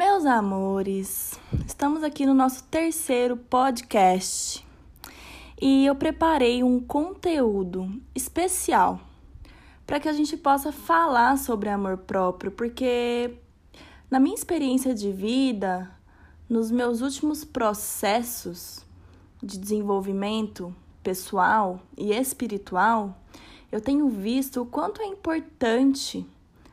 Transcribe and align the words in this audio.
Meus 0.00 0.24
amores, 0.24 1.38
estamos 1.66 2.02
aqui 2.02 2.24
no 2.24 2.32
nosso 2.32 2.64
terceiro 2.64 3.36
podcast 3.36 4.66
e 5.60 5.84
eu 5.84 5.94
preparei 5.94 6.64
um 6.64 6.80
conteúdo 6.80 8.00
especial 8.14 8.98
para 9.86 10.00
que 10.00 10.08
a 10.08 10.12
gente 10.14 10.38
possa 10.38 10.72
falar 10.72 11.36
sobre 11.36 11.68
amor 11.68 11.98
próprio, 11.98 12.50
porque 12.50 13.36
na 14.10 14.18
minha 14.18 14.34
experiência 14.34 14.94
de 14.94 15.12
vida, 15.12 15.90
nos 16.48 16.70
meus 16.70 17.02
últimos 17.02 17.44
processos 17.44 18.86
de 19.42 19.58
desenvolvimento 19.58 20.74
pessoal 21.02 21.78
e 21.94 22.10
espiritual, 22.10 23.18
eu 23.70 23.82
tenho 23.82 24.08
visto 24.08 24.62
o 24.62 24.66
quanto 24.66 25.02
é 25.02 25.06
importante 25.06 26.26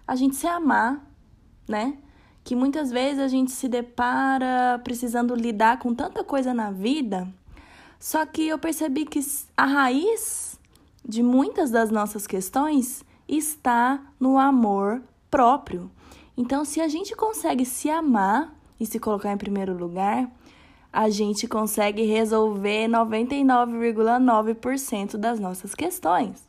a 0.08 0.16
gente 0.16 0.38
se 0.38 0.48
amar, 0.48 1.06
né? 1.68 1.98
Que 2.48 2.56
muitas 2.56 2.90
vezes 2.90 3.20
a 3.20 3.28
gente 3.28 3.52
se 3.52 3.68
depara 3.68 4.80
precisando 4.82 5.36
lidar 5.36 5.80
com 5.80 5.94
tanta 5.94 6.24
coisa 6.24 6.54
na 6.54 6.72
vida, 6.72 7.28
só 8.00 8.26
que 8.26 8.48
eu 8.48 8.58
percebi 8.58 9.04
que 9.04 9.20
a 9.58 9.66
raiz 9.66 10.58
de 11.04 11.22
muitas 11.22 11.72
das 11.72 11.92
nossas 11.92 12.26
questões 12.26 13.04
está 13.28 14.00
no 14.18 14.38
amor 14.38 15.02
próprio. 15.30 15.92
Então, 16.38 16.64
se 16.64 16.80
a 16.80 16.88
gente 16.88 17.14
consegue 17.18 17.66
se 17.66 17.90
amar 17.90 18.56
e 18.80 18.86
se 18.86 18.98
colocar 18.98 19.34
em 19.34 19.38
primeiro 19.38 19.78
lugar, 19.78 20.32
a 20.94 21.10
gente 21.10 21.50
consegue 21.50 22.04
resolver 22.04 22.88
99,9% 22.88 25.18
das 25.18 25.38
nossas 25.38 25.76
questões. 25.76 26.48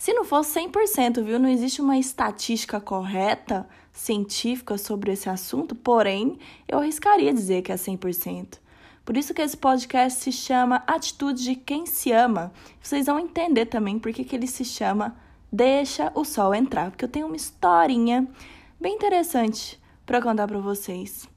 Se 0.00 0.14
não 0.14 0.24
fosse 0.24 0.58
100%, 0.58 1.22
viu? 1.22 1.38
Não 1.38 1.50
existe 1.50 1.82
uma 1.82 1.98
estatística 1.98 2.80
correta, 2.80 3.68
científica 3.92 4.78
sobre 4.78 5.12
esse 5.12 5.28
assunto, 5.28 5.74
porém, 5.74 6.38
eu 6.66 6.78
arriscaria 6.78 7.34
dizer 7.34 7.60
que 7.60 7.70
é 7.70 7.74
100%. 7.74 8.58
Por 9.04 9.14
isso 9.14 9.34
que 9.34 9.42
esse 9.42 9.58
podcast 9.58 10.18
se 10.18 10.32
chama 10.32 10.82
Atitude 10.86 11.44
de 11.44 11.54
Quem 11.54 11.84
Se 11.84 12.12
Ama. 12.12 12.50
Vocês 12.80 13.04
vão 13.04 13.18
entender 13.18 13.66
também 13.66 13.98
por 13.98 14.10
que, 14.10 14.24
que 14.24 14.34
ele 14.34 14.46
se 14.46 14.64
chama 14.64 15.14
Deixa 15.52 16.10
o 16.14 16.24
Sol 16.24 16.54
Entrar, 16.54 16.90
porque 16.90 17.04
eu 17.04 17.08
tenho 17.10 17.26
uma 17.26 17.36
historinha 17.36 18.26
bem 18.80 18.94
interessante 18.94 19.78
para 20.06 20.22
contar 20.22 20.48
para 20.48 20.60
vocês. 20.60 21.28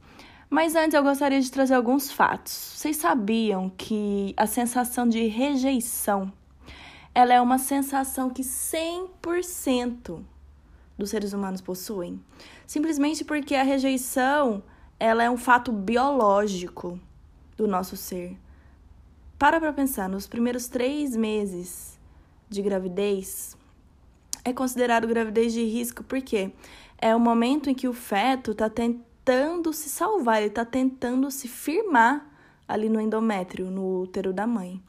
Mas 0.50 0.73
antes 0.73 0.94
eu 0.94 1.03
gostaria 1.03 1.42
de 1.42 1.52
trazer 1.52 1.73
alguns 1.73 2.09
fatos. 2.09 2.53
Vocês 2.77 2.95
sabiam 2.95 3.70
que 3.77 4.33
a 4.38 4.48
sensação 4.48 5.05
de 5.05 5.27
rejeição 5.27 6.31
ela 7.16 7.33
é 7.33 7.42
uma 7.42 7.58
sensação 7.58 8.30
que 8.30 8.42
100% 8.42 10.23
dos 10.97 11.09
seres 11.09 11.33
humanos 11.33 11.61
possuem, 11.61 12.20
simplesmente 12.66 13.23
porque 13.23 13.55
a 13.55 13.64
rejeição 13.64 14.64
ela 15.00 15.23
é 15.23 15.30
um 15.30 15.38
fato 15.38 15.72
biológico 15.72 17.00
do 17.58 17.67
nosso 17.67 17.95
ser. 17.97 18.38
Para 19.38 19.59
para 19.59 19.73
pensar, 19.73 20.08
nos 20.08 20.28
primeiros 20.28 20.67
três 20.67 21.16
meses 21.16 22.00
de 22.50 22.61
gravidez 22.61 23.58
é 24.45 24.53
considerado 24.53 25.08
gravidez 25.08 25.53
de 25.53 25.64
risco 25.64 26.03
porque 26.03 26.52
é 26.98 27.16
o 27.16 27.20
momento 27.20 27.70
em 27.70 27.75
que 27.75 27.88
o 27.88 27.94
feto 27.94 28.52
está 28.52 28.70
tentando 28.70 29.73
se 29.73 29.89
salvar, 29.89 30.38
ele 30.38 30.48
está 30.48 30.64
tentando 30.64 31.30
se 31.31 31.48
firmar 31.48 32.30
ali 32.67 32.88
no 32.89 33.00
endométrio, 33.02 33.70
no 33.70 34.02
útero 34.02 34.31
da 34.31 34.48
mãe. 34.48 34.81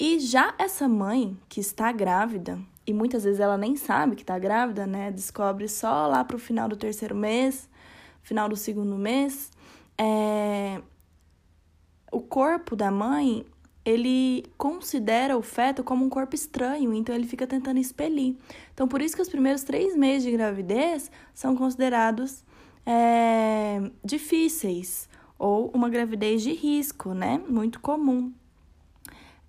E 0.00 0.20
já 0.20 0.54
essa 0.58 0.88
mãe 0.88 1.36
que 1.48 1.58
está 1.58 1.90
grávida, 1.90 2.60
e 2.86 2.92
muitas 2.92 3.24
vezes 3.24 3.40
ela 3.40 3.58
nem 3.58 3.74
sabe 3.74 4.14
que 4.14 4.22
está 4.22 4.38
grávida, 4.38 4.86
né? 4.86 5.10
Descobre 5.10 5.68
só 5.68 6.06
lá 6.06 6.24
para 6.24 6.36
o 6.36 6.38
final 6.38 6.68
do 6.68 6.76
terceiro 6.76 7.16
mês, 7.16 7.68
final 8.22 8.48
do 8.48 8.56
segundo 8.56 8.96
mês. 8.96 9.50
É... 9.98 10.80
O 12.12 12.20
corpo 12.20 12.76
da 12.76 12.92
mãe, 12.92 13.44
ele 13.84 14.46
considera 14.56 15.36
o 15.36 15.42
feto 15.42 15.82
como 15.82 16.04
um 16.04 16.08
corpo 16.08 16.34
estranho, 16.34 16.94
então 16.94 17.12
ele 17.12 17.26
fica 17.26 17.46
tentando 17.46 17.80
expelir. 17.80 18.36
Então, 18.72 18.86
por 18.86 19.02
isso 19.02 19.16
que 19.16 19.22
os 19.22 19.28
primeiros 19.28 19.64
três 19.64 19.96
meses 19.96 20.22
de 20.22 20.30
gravidez 20.30 21.10
são 21.34 21.56
considerados 21.56 22.44
é... 22.86 23.90
difíceis, 24.04 25.08
ou 25.36 25.70
uma 25.74 25.88
gravidez 25.88 26.40
de 26.40 26.52
risco, 26.52 27.12
né? 27.12 27.42
Muito 27.48 27.80
comum 27.80 28.32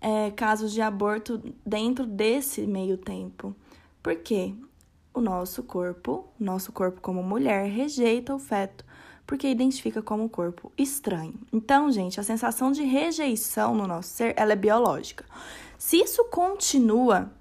é, 0.01 0.31
casos 0.31 0.71
de 0.71 0.81
aborto 0.81 1.41
dentro 1.65 2.05
desse 2.05 2.65
meio 2.65 2.97
tempo. 2.97 3.55
Por 4.01 4.15
quê? 4.15 4.53
O 5.13 5.21
nosso 5.21 5.63
corpo, 5.63 6.27
nosso 6.39 6.71
corpo 6.71 7.01
como 7.01 7.21
mulher, 7.23 7.67
rejeita 7.69 8.33
o 8.33 8.39
feto 8.39 8.85
porque 9.29 9.47
identifica 9.47 10.01
como 10.01 10.23
um 10.23 10.27
corpo 10.27 10.71
estranho. 10.75 11.35
Então, 11.53 11.91
gente, 11.91 12.19
a 12.19 12.23
sensação 12.23 12.71
de 12.71 12.81
rejeição 12.81 13.75
no 13.75 13.85
nosso 13.85 14.09
ser, 14.09 14.33
ela 14.35 14.53
é 14.53 14.55
biológica. 14.55 15.23
Se 15.77 15.97
isso 15.97 16.25
continua 16.31 17.31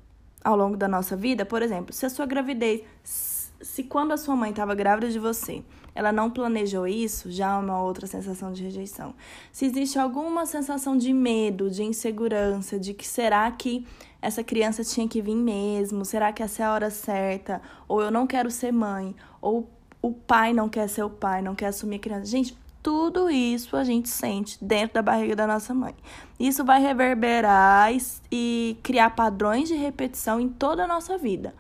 ao 0.45 0.55
longo 0.55 0.77
da 0.77 0.87
nossa 0.87 1.17
vida, 1.17 1.47
por 1.47 1.63
exemplo, 1.63 1.95
se 1.95 2.05
a 2.05 2.11
sua 2.11 2.27
gravidez, 2.27 2.83
se 3.03 3.85
quando 3.85 4.13
a 4.13 4.19
sua 4.19 4.37
mãe 4.37 4.51
estava 4.51 4.75
grávida 4.75 5.09
de 5.09 5.19
você, 5.19 5.65
ela 5.99 6.13
não 6.13 6.31
planejou 6.31 6.87
isso, 6.87 7.29
já 7.29 7.55
é 7.55 7.57
uma 7.57 7.83
outra 7.83 8.07
sensação 8.07 8.53
de 8.53 8.63
rejeição. 8.63 9.17
Se 9.51 9.67
existe 9.67 9.99
alguma 9.99 10.47
sensação 10.47 10.97
de 10.97 11.13
medo, 11.13 11.69
de 11.69 11.83
insegurança, 11.83 12.79
de 12.79 12.95
que 12.95 13.05
será 13.05 13.51
que 13.51 13.85
essa 14.23 14.45
criança 14.45 14.85
tinha 14.85 15.09
que 15.09 15.21
vir 15.21 15.35
mesmo? 15.35 16.05
Será 16.05 16.33
que 16.33 16.41
essa 16.41 16.63
é 16.63 16.67
a 16.67 16.73
hora 16.73 16.89
certa? 16.89 17.61
Ou 17.89 18.01
eu 18.01 18.13
não 18.13 18.29
quero 18.29 18.49
ser 18.49 18.73
mãe? 18.73 19.13
Ou 19.43 19.69
o 20.01 20.13
pai 20.13 20.53
não 20.53 20.69
quer 20.69 20.89
ser 20.89 21.03
o 21.03 21.11
pai, 21.11 21.43
não 21.43 21.57
quer 21.57 21.67
assumir 21.67 21.97
a 21.97 21.99
criança? 21.99 22.27
Gente, 22.27 22.57
tudo 22.81 23.29
isso 23.29 23.77
a 23.77 23.83
gente 23.83 24.09
sente 24.09 24.57
dentro 24.65 24.95
da 24.95 25.03
barriga 25.03 25.35
da 25.35 25.49
nossa 25.49 25.75
mãe. 25.75 25.97
Isso 26.39 26.65
vai 26.65 26.81
reverberar 26.81 27.91
e 28.31 28.79
criar 28.85 29.11
padrões 29.11 29.67
de 29.67 29.75
repetição 29.75 30.39
em 30.39 30.49
toda 30.49 30.85
a 30.85 30.87
nossa 30.87 31.19
vida. 31.19 31.53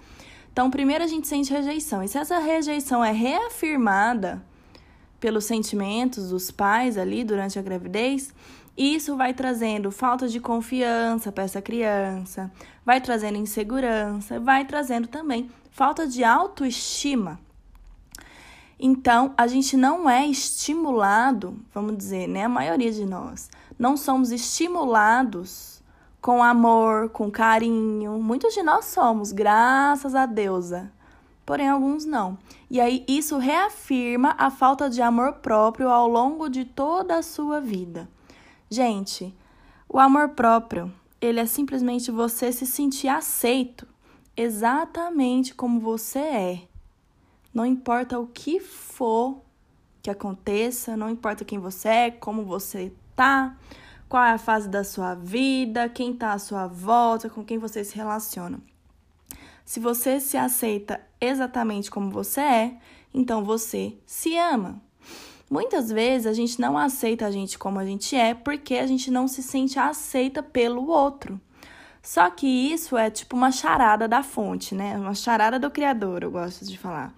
Então, 0.58 0.72
primeiro 0.72 1.04
a 1.04 1.06
gente 1.06 1.28
sente 1.28 1.52
rejeição. 1.52 2.02
E 2.02 2.08
se 2.08 2.18
essa 2.18 2.40
rejeição 2.40 3.04
é 3.04 3.12
reafirmada 3.12 4.42
pelos 5.20 5.44
sentimentos 5.44 6.30
dos 6.30 6.50
pais 6.50 6.98
ali 6.98 7.22
durante 7.22 7.60
a 7.60 7.62
gravidez, 7.62 8.34
isso 8.76 9.16
vai 9.16 9.32
trazendo 9.32 9.92
falta 9.92 10.26
de 10.26 10.40
confiança 10.40 11.30
para 11.30 11.44
essa 11.44 11.62
criança, 11.62 12.50
vai 12.84 13.00
trazendo 13.00 13.38
insegurança, 13.38 14.40
vai 14.40 14.64
trazendo 14.64 15.06
também 15.06 15.48
falta 15.70 16.08
de 16.08 16.24
autoestima. 16.24 17.38
Então, 18.80 19.32
a 19.36 19.46
gente 19.46 19.76
não 19.76 20.10
é 20.10 20.26
estimulado, 20.26 21.56
vamos 21.72 21.96
dizer, 21.96 22.26
né? 22.26 22.42
A 22.42 22.48
maioria 22.48 22.90
de 22.90 23.06
nós 23.06 23.48
não 23.78 23.96
somos 23.96 24.32
estimulados 24.32 25.77
com 26.20 26.42
amor, 26.42 27.10
com 27.10 27.30
carinho. 27.30 28.18
Muitos 28.18 28.54
de 28.54 28.62
nós 28.62 28.86
somos, 28.86 29.32
graças 29.32 30.14
a 30.14 30.26
deusa. 30.26 30.92
Porém, 31.46 31.68
alguns 31.68 32.04
não. 32.04 32.36
E 32.70 32.80
aí, 32.80 33.04
isso 33.08 33.38
reafirma 33.38 34.34
a 34.38 34.50
falta 34.50 34.90
de 34.90 35.00
amor 35.00 35.34
próprio 35.34 35.88
ao 35.88 36.06
longo 36.06 36.48
de 36.48 36.64
toda 36.64 37.16
a 37.16 37.22
sua 37.22 37.60
vida. 37.60 38.08
Gente, 38.68 39.34
o 39.88 39.98
amor 39.98 40.30
próprio, 40.30 40.92
ele 41.20 41.40
é 41.40 41.46
simplesmente 41.46 42.10
você 42.10 42.52
se 42.52 42.66
sentir 42.66 43.08
aceito 43.08 43.86
exatamente 44.36 45.54
como 45.54 45.80
você 45.80 46.18
é. 46.18 46.62
Não 47.52 47.64
importa 47.64 48.18
o 48.18 48.26
que 48.26 48.60
for 48.60 49.40
que 50.02 50.10
aconteça, 50.10 50.96
não 50.96 51.10
importa 51.10 51.44
quem 51.44 51.58
você 51.58 51.88
é, 51.88 52.10
como 52.10 52.44
você 52.44 52.92
tá, 53.16 53.56
qual 54.08 54.24
é 54.24 54.32
a 54.32 54.38
fase 54.38 54.68
da 54.68 54.82
sua 54.82 55.14
vida, 55.14 55.88
quem 55.88 56.12
está 56.12 56.32
à 56.32 56.38
sua 56.38 56.66
volta, 56.66 57.28
com 57.28 57.44
quem 57.44 57.58
você 57.58 57.84
se 57.84 57.94
relaciona. 57.94 58.60
Se 59.64 59.78
você 59.78 60.18
se 60.18 60.36
aceita 60.36 61.00
exatamente 61.20 61.90
como 61.90 62.10
você 62.10 62.40
é, 62.40 62.76
então 63.12 63.44
você 63.44 63.98
se 64.06 64.36
ama. 64.36 64.80
Muitas 65.50 65.90
vezes 65.90 66.26
a 66.26 66.32
gente 66.32 66.60
não 66.60 66.76
aceita 66.76 67.26
a 67.26 67.30
gente 67.30 67.58
como 67.58 67.78
a 67.78 67.84
gente 67.84 68.16
é 68.16 68.34
porque 68.34 68.74
a 68.74 68.86
gente 68.86 69.10
não 69.10 69.28
se 69.28 69.42
sente 69.42 69.78
aceita 69.78 70.42
pelo 70.42 70.88
outro. 70.88 71.40
Só 72.02 72.30
que 72.30 72.46
isso 72.46 72.96
é 72.96 73.10
tipo 73.10 73.36
uma 73.36 73.50
charada 73.50 74.08
da 74.08 74.22
fonte, 74.22 74.74
né? 74.74 74.96
Uma 74.96 75.14
charada 75.14 75.58
do 75.58 75.70
Criador, 75.70 76.22
eu 76.22 76.30
gosto 76.30 76.64
de 76.64 76.78
falar. 76.78 77.14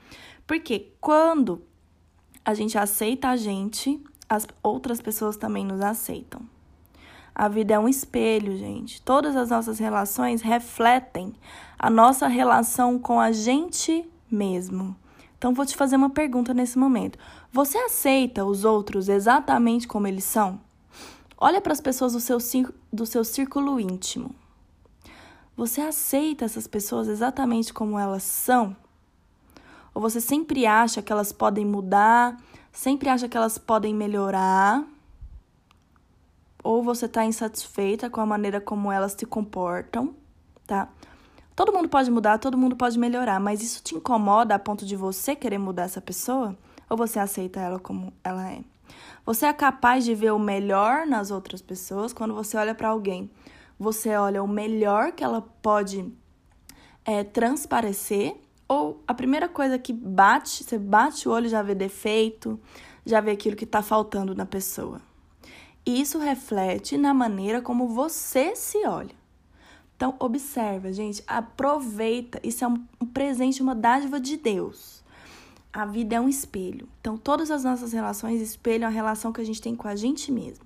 Porque 0.47 0.93
quando 1.00 1.62
a 2.44 2.55
gente 2.55 2.76
aceita 2.76 3.29
a 3.29 3.37
gente, 3.37 4.03
as 4.29 4.47
outras 4.62 5.00
pessoas 5.00 5.37
também 5.37 5.65
nos 5.65 5.81
aceitam. 5.81 6.41
A 7.35 7.49
vida 7.49 7.75
é 7.75 7.79
um 7.79 7.88
espelho, 7.88 8.56
gente. 8.56 9.00
Todas 9.03 9.37
as 9.37 9.50
nossas 9.50 9.79
relações 9.79 10.43
refletem 10.43 11.35
a 11.79 11.88
nossa 11.88 12.27
relação 12.27 12.99
com 12.99 13.21
a 13.21 13.32
gente 13.32 14.09
mesmo. 14.31 14.97
Então, 15.38 15.55
vou 15.55 15.65
te 15.65 15.77
fazer 15.77 15.97
uma 15.97 16.11
pergunta 16.11 16.53
nesse 16.53 16.79
momento. 16.79 17.19
Você 17.53 17.79
aceita 17.79 18.44
os 18.44 18.65
outros 18.65 19.09
exatamente 19.09 19.88
como 19.88 20.06
eles 20.06 20.25
são? 20.25 20.61
Olha 21.38 21.61
para 21.61 21.73
as 21.73 21.81
pessoas 21.81 22.12
do 22.12 22.21
seu, 22.21 22.38
do 22.93 23.06
seu 23.06 23.25
círculo 23.25 23.81
íntimo. 23.81 24.35
Você 25.56 25.81
aceita 25.81 26.44
essas 26.44 26.67
pessoas 26.67 27.09
exatamente 27.09 27.73
como 27.73 27.99
elas 27.99 28.23
são? 28.23 28.77
Ou 29.94 30.03
você 30.03 30.21
sempre 30.21 30.67
acha 30.67 31.00
que 31.00 31.11
elas 31.11 31.32
podem 31.32 31.65
mudar 31.65 32.37
sempre 32.73 33.09
acha 33.09 33.29
que 33.29 33.37
elas 33.37 33.59
podem 33.59 33.94
melhorar, 33.94 34.85
ou 36.62 36.83
você 36.83 37.07
está 37.07 37.25
insatisfeita 37.25 38.11
com 38.11 38.21
a 38.21 38.27
maneira 38.27 38.61
como 38.61 38.91
elas 38.91 39.17
se 39.19 39.27
comportam, 39.27 40.15
tá? 40.67 40.89
Todo 41.55 41.73
mundo 41.73 41.89
pode 41.89 42.11
mudar, 42.11 42.39
todo 42.39 42.57
mundo 42.57 42.77
pode 42.77 42.99
melhorar, 42.99 43.39
mas 43.39 43.62
isso 43.62 43.83
te 43.83 43.95
incomoda 43.95 44.55
a 44.55 44.59
ponto 44.59 44.87
de 44.87 44.97
você 44.97 45.37
querer 45.37 45.59
mudar 45.59 45.83
essa 45.85 46.01
pessoa? 46.01 46.57
Ou 46.89 46.97
você 46.97 47.19
aceita 47.19 47.61
ela 47.61 47.79
como 47.79 48.12
ela 48.25 48.51
é? 48.51 48.62
Você 49.27 49.47
é 49.47 49.53
capaz 49.53 50.05
de 50.05 50.15
ver 50.15 50.33
o 50.33 50.39
melhor 50.39 51.07
nas 51.07 51.31
outras 51.31 51.61
pessoas 51.61 52.12
quando 52.12 52.35
você 52.35 52.57
olha 52.57 52.75
para 52.75 52.89
alguém. 52.89 53.31
Você 53.79 54.17
olha 54.17 54.43
o 54.43 54.49
melhor 54.49 55.13
que 55.13 55.23
ela 55.23 55.43
pode 55.43 56.11
é, 57.05 57.23
transparecer 57.25 58.37
ou 58.67 59.03
a 59.06 59.13
primeira 59.13 59.49
coisa 59.49 59.79
que 59.79 59.93
bate, 59.93 60.63
você 60.63 60.79
bate 60.79 61.29
o 61.29 61.33
olho 61.33 61.49
já 61.49 61.61
vê 61.61 61.75
defeito, 61.75 62.59
já 63.05 63.21
vê 63.21 63.33
aquilo 63.33 63.56
que 63.56 63.65
está 63.65 63.83
faltando 63.83 64.35
na 64.35 64.47
pessoa. 64.47 65.01
Isso 65.85 66.19
reflete 66.19 66.99
na 66.99 67.15
maneira 67.15 67.62
como 67.62 67.88
você 67.88 68.55
se 68.55 68.87
olha. 68.87 69.15
Então, 69.97 70.15
observa, 70.19 70.93
gente, 70.93 71.23
aproveita. 71.27 72.41
Isso 72.43 72.65
é 72.65 72.69
um 72.69 72.79
presente, 73.12 73.62
uma 73.62 73.75
dádiva 73.75 74.21
de 74.21 74.37
Deus. 74.37 75.03
A 75.73 75.85
vida 75.85 76.17
é 76.17 76.21
um 76.21 76.29
espelho. 76.29 76.88
Então, 77.00 77.17
todas 77.17 77.50
as 77.50 77.65
nossas 77.65 77.93
relações 77.93 78.41
espelham 78.41 78.88
a 78.88 78.91
relação 78.91 79.32
que 79.32 79.41
a 79.41 79.44
gente 79.44 79.61
tem 79.61 79.77
com 79.77 79.88
a 79.88 79.97
gente 79.97 80.32
mesmo. 80.32 80.65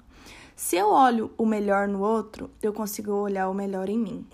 Se 0.57 0.77
eu 0.77 0.89
olho 0.89 1.33
o 1.37 1.45
melhor 1.45 1.89
no 1.89 2.01
outro, 2.01 2.49
eu 2.63 2.73
consigo 2.73 3.13
olhar 3.13 3.49
o 3.49 3.55
melhor 3.55 3.89
em 3.89 3.99
mim. 3.99 4.27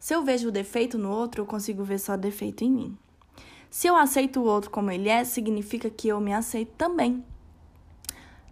Se 0.00 0.14
eu 0.14 0.22
vejo 0.22 0.48
o 0.48 0.52
defeito 0.52 0.96
no 0.96 1.10
outro, 1.10 1.42
eu 1.42 1.46
consigo 1.46 1.84
ver 1.84 1.98
só 1.98 2.16
defeito 2.16 2.64
em 2.64 2.70
mim. 2.70 2.98
Se 3.70 3.86
eu 3.86 3.96
aceito 3.96 4.40
o 4.40 4.44
outro 4.44 4.70
como 4.70 4.90
ele 4.90 5.08
é, 5.08 5.22
significa 5.24 5.90
que 5.90 6.08
eu 6.08 6.18
me 6.20 6.32
aceito 6.32 6.72
também 6.78 7.22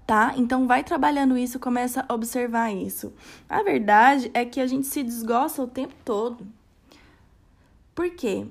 tá? 0.06 0.34
Então 0.36 0.66
vai 0.66 0.84
trabalhando 0.84 1.36
isso, 1.36 1.58
começa 1.58 2.04
a 2.08 2.14
observar 2.14 2.72
isso. 2.72 3.12
A 3.48 3.62
verdade 3.62 4.30
é 4.34 4.44
que 4.44 4.60
a 4.60 4.66
gente 4.66 4.86
se 4.86 5.02
desgosta 5.02 5.62
o 5.62 5.66
tempo 5.66 5.94
todo. 6.04 6.46
Por 7.94 8.10
quê? 8.10 8.46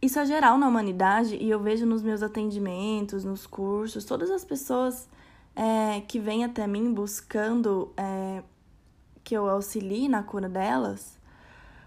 Isso 0.00 0.18
é 0.18 0.24
geral 0.24 0.56
na 0.58 0.68
humanidade 0.68 1.36
e 1.36 1.50
eu 1.50 1.60
vejo 1.60 1.84
nos 1.84 2.02
meus 2.02 2.22
atendimentos, 2.22 3.24
nos 3.24 3.46
cursos, 3.46 4.04
todas 4.04 4.30
as 4.30 4.44
pessoas 4.44 5.08
é, 5.54 6.00
que 6.02 6.20
vêm 6.20 6.44
até 6.44 6.66
mim 6.66 6.92
buscando 6.92 7.92
é, 7.96 8.42
que 9.24 9.36
eu 9.36 9.48
auxilie 9.48 10.08
na 10.08 10.22
cura 10.22 10.48
delas. 10.48 11.18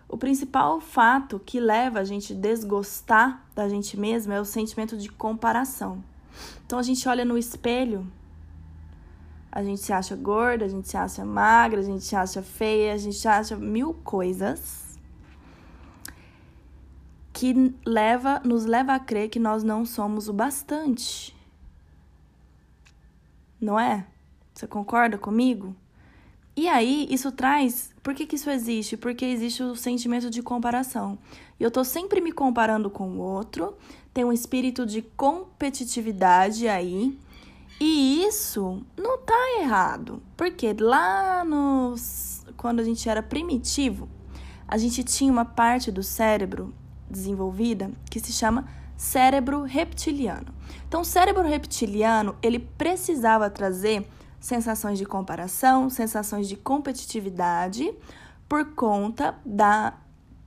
O 0.10 0.18
principal 0.18 0.82
fato 0.82 1.40
que 1.40 1.58
leva 1.58 2.00
a 2.00 2.04
gente 2.04 2.34
desgostar 2.34 3.46
da 3.56 3.70
gente 3.70 3.98
mesma 3.98 4.34
é 4.34 4.42
o 4.42 4.46
sentimento 4.46 4.98
de 4.98 5.10
comparação. 5.10 6.04
Então 6.66 6.78
a 6.78 6.84
gente 6.84 7.08
olha 7.08 7.24
no 7.24 7.38
espelho 7.38 8.06
a 9.52 9.62
gente 9.62 9.82
se 9.82 9.92
acha 9.92 10.16
gorda, 10.16 10.64
a 10.64 10.68
gente 10.70 10.88
se 10.88 10.96
acha 10.96 11.26
magra, 11.26 11.82
a 11.82 11.84
gente 11.84 12.06
se 12.06 12.16
acha 12.16 12.42
feia, 12.42 12.94
a 12.94 12.98
gente 12.98 13.18
se 13.18 13.28
acha 13.28 13.58
mil 13.58 13.94
coisas 13.94 14.98
que 17.34 17.76
leva, 17.86 18.40
nos 18.46 18.66
leva 18.66 18.94
a 18.94 19.00
crer 19.00 19.30
que 19.30 19.40
nós 19.40 19.62
não 19.62 19.86
somos 19.86 20.30
o 20.30 20.34
bastante. 20.34 21.36
Não 23.60 23.78
é? 23.78 24.06
Você 24.54 24.68
concorda 24.68 25.18
comigo? 25.18 25.76
E 26.56 26.68
aí, 26.68 27.08
isso 27.10 27.32
traz. 27.32 27.92
Por 28.04 28.14
que, 28.14 28.26
que 28.26 28.36
isso 28.36 28.50
existe? 28.50 28.96
Porque 28.96 29.26
existe 29.26 29.64
o 29.64 29.76
sentimento 29.76 30.30
de 30.30 30.42
comparação. 30.42 31.18
E 31.60 31.64
eu 31.64 31.72
tô 31.72 31.84
sempre 31.84 32.22
me 32.22 32.32
comparando 32.32 32.90
com 32.90 33.10
o 33.10 33.20
outro, 33.20 33.76
tem 34.14 34.24
um 34.24 34.34
espírito 34.34 34.86
de 34.86 35.02
competitividade 35.02 36.68
aí 36.68 37.18
e 37.84 38.24
isso 38.28 38.86
não 38.96 39.18
tá 39.18 39.60
errado, 39.60 40.22
porque 40.38 40.72
lá 40.80 41.44
nos 41.44 42.46
quando 42.56 42.80
a 42.80 42.84
gente 42.84 43.10
era 43.10 43.24
primitivo, 43.24 44.08
a 44.68 44.78
gente 44.78 45.04
tinha 45.04 45.32
uma 45.32 45.46
parte 45.46 45.92
do 45.92 46.04
cérebro 46.04 46.72
desenvolvida 47.10 47.92
que 48.08 48.20
se 48.20 48.32
chama 48.32 48.68
cérebro 48.96 49.64
reptiliano. 49.64 50.54
Então, 50.88 51.02
o 51.02 51.06
cérebro 51.06 51.42
reptiliano, 51.42 52.36
ele 52.44 52.60
precisava 52.60 53.50
trazer 53.50 54.08
sensações 54.40 55.00
de 55.00 55.06
comparação, 55.06 55.90
sensações 55.90 56.48
de 56.48 56.56
competitividade 56.56 57.92
por 58.48 58.76
conta 58.76 59.34
da, 59.44 59.96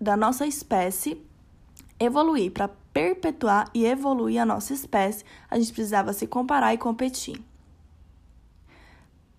da 0.01 0.17
nossa 0.17 0.47
espécie 0.47 1.21
evoluir 1.99 2.53
para 2.53 2.71
perpetuar 2.95 3.69
e 3.75 3.85
evoluir 3.85 4.41
a 4.41 4.47
nossa 4.47 4.73
espécie, 4.73 5.25
a 5.51 5.59
gente 5.59 5.73
precisava 5.73 6.13
se 6.13 6.29
comparar 6.29 6.73
e 6.73 6.79
competir. 6.79 7.43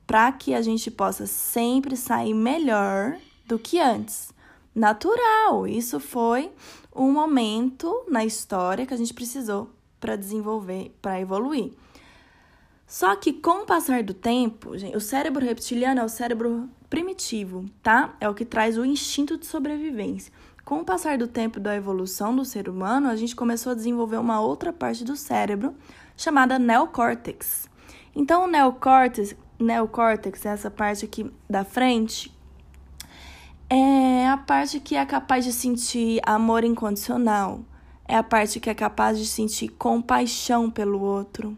Para 0.05 0.31
que 0.33 0.53
a 0.53 0.61
gente 0.61 0.91
possa 0.91 1.25
sempre 1.25 1.95
sair 1.95 2.33
melhor 2.33 3.17
do 3.47 3.57
que 3.57 3.79
antes. 3.79 4.33
Natural, 4.75 5.65
isso 5.65 6.01
foi 6.01 6.51
um 6.93 7.11
momento 7.11 8.03
na 8.09 8.25
história 8.25 8.85
que 8.85 8.93
a 8.93 8.97
gente 8.97 9.13
precisou 9.13 9.71
para 10.01 10.17
desenvolver, 10.17 10.93
para 11.01 11.19
evoluir. 11.19 11.71
Só 12.85 13.15
que 13.15 13.33
com 13.33 13.63
o 13.63 13.65
passar 13.65 14.03
do 14.03 14.13
tempo, 14.13 14.77
gente, 14.77 14.95
o 14.95 15.01
cérebro 15.01 15.43
reptiliano 15.43 16.01
é 16.01 16.03
o 16.03 16.09
cérebro 16.09 16.69
primitivo, 16.89 17.65
tá? 17.81 18.15
É 18.19 18.29
o 18.29 18.33
que 18.33 18.45
traz 18.45 18.77
o 18.77 18.85
instinto 18.85 19.37
de 19.37 19.45
sobrevivência. 19.45 20.31
Com 20.65 20.79
o 20.79 20.83
passar 20.83 21.19
do 21.19 21.27
tempo 21.27 21.59
da 21.59 21.75
evolução 21.75 22.35
do 22.35 22.43
ser 22.43 22.67
humano, 22.67 23.07
a 23.07 23.15
gente 23.15 23.35
começou 23.35 23.71
a 23.71 23.75
desenvolver 23.75 24.17
uma 24.17 24.41
outra 24.41 24.73
parte 24.73 25.05
do 25.05 25.15
cérebro 25.15 25.75
chamada 26.17 26.57
neocórtex. 26.57 27.69
Então, 28.15 28.45
o 28.45 28.47
neocórtex, 28.47 29.35
neocórtex, 29.59 30.43
essa 30.43 30.71
parte 30.71 31.05
aqui 31.05 31.31
da 31.47 31.63
frente, 31.63 32.35
é 33.69 34.27
a 34.27 34.37
parte 34.37 34.79
que 34.79 34.95
é 34.95 35.05
capaz 35.05 35.45
de 35.45 35.53
sentir 35.53 36.19
amor 36.25 36.63
incondicional, 36.63 37.59
é 38.07 38.17
a 38.17 38.23
parte 38.23 38.59
que 38.59 38.69
é 38.69 38.73
capaz 38.73 39.19
de 39.19 39.27
sentir 39.27 39.67
compaixão 39.69 40.71
pelo 40.71 40.99
outro, 40.99 41.55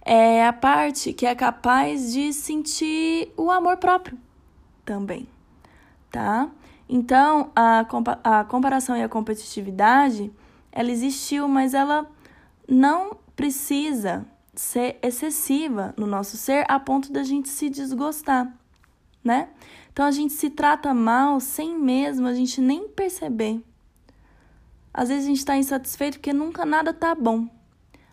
é 0.00 0.46
a 0.46 0.52
parte 0.52 1.12
que 1.12 1.26
é 1.26 1.34
capaz 1.34 2.12
de 2.12 2.32
sentir 2.32 3.32
o 3.36 3.50
amor 3.50 3.78
próprio 3.78 4.16
também, 4.84 5.26
tá? 6.08 6.48
Então, 6.88 7.50
a, 7.54 7.84
compa 7.84 8.18
a 8.24 8.44
comparação 8.44 8.96
e 8.96 9.02
a 9.02 9.08
competitividade, 9.08 10.32
ela 10.72 10.90
existiu, 10.90 11.46
mas 11.46 11.74
ela 11.74 12.10
não 12.66 13.16
precisa 13.36 14.26
ser 14.54 14.98
excessiva 15.02 15.94
no 15.96 16.06
nosso 16.06 16.36
ser 16.36 16.64
a 16.68 16.80
ponto 16.80 17.12
da 17.12 17.22
gente 17.22 17.48
se 17.48 17.70
desgostar, 17.70 18.52
né? 19.22 19.48
Então 19.92 20.04
a 20.04 20.10
gente 20.10 20.32
se 20.32 20.50
trata 20.50 20.92
mal 20.92 21.38
sem 21.38 21.78
mesmo 21.78 22.26
a 22.26 22.34
gente 22.34 22.60
nem 22.60 22.88
perceber. 22.88 23.62
Às 24.92 25.08
vezes 25.08 25.24
a 25.24 25.28
gente 25.28 25.38
está 25.38 25.56
insatisfeito 25.56 26.18
porque 26.18 26.32
nunca 26.32 26.64
nada 26.64 26.92
tá 26.92 27.14
bom. 27.14 27.48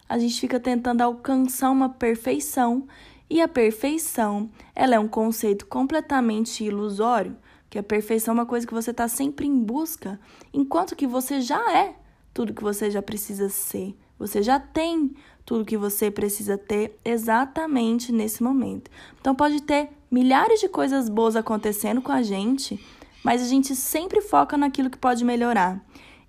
A 0.07 0.19
gente 0.19 0.39
fica 0.39 0.59
tentando 0.59 1.01
alcançar 1.01 1.71
uma 1.71 1.89
perfeição 1.89 2.87
e 3.27 3.41
a 3.41 3.47
perfeição, 3.47 4.51
ela 4.75 4.95
é 4.95 4.99
um 4.99 5.07
conceito 5.07 5.65
completamente 5.65 6.63
ilusório 6.63 7.35
que 7.69 7.79
a 7.79 7.83
perfeição 7.83 8.33
é 8.33 8.35
uma 8.35 8.45
coisa 8.45 8.65
que 8.65 8.73
você 8.73 8.91
está 8.91 9.07
sempre 9.07 9.47
em 9.47 9.63
busca, 9.63 10.19
enquanto 10.53 10.95
que 10.95 11.07
você 11.07 11.41
já 11.41 11.77
é 11.77 11.95
tudo 12.35 12.53
que 12.53 12.61
você 12.61 12.91
já 12.91 13.01
precisa 13.01 13.47
ser. 13.47 13.95
Você 14.19 14.43
já 14.43 14.59
tem 14.59 15.15
tudo 15.45 15.63
que 15.63 15.77
você 15.77 16.11
precisa 16.11 16.57
ter 16.57 16.99
exatamente 17.03 18.11
nesse 18.11 18.43
momento. 18.43 18.91
Então 19.21 19.33
pode 19.33 19.61
ter 19.61 19.89
milhares 20.11 20.59
de 20.59 20.67
coisas 20.67 21.07
boas 21.07 21.37
acontecendo 21.37 22.01
com 22.01 22.11
a 22.11 22.21
gente, 22.21 22.77
mas 23.23 23.41
a 23.41 23.45
gente 23.45 23.73
sempre 23.73 24.19
foca 24.19 24.57
naquilo 24.57 24.89
que 24.89 24.97
pode 24.97 25.23
melhorar. 25.23 25.81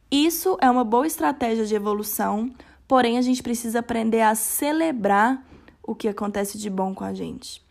Isso 0.08 0.56
é 0.60 0.70
uma 0.70 0.84
boa 0.84 1.08
estratégia 1.08 1.66
de 1.66 1.74
evolução, 1.74 2.52
porém 2.86 3.18
a 3.18 3.22
gente 3.22 3.42
precisa 3.42 3.80
aprender 3.80 4.20
a 4.20 4.36
celebrar 4.36 5.44
o 5.82 5.92
que 5.92 6.06
acontece 6.06 6.56
de 6.56 6.70
bom 6.70 6.94
com 6.94 7.02
a 7.02 7.12
gente. 7.12 7.65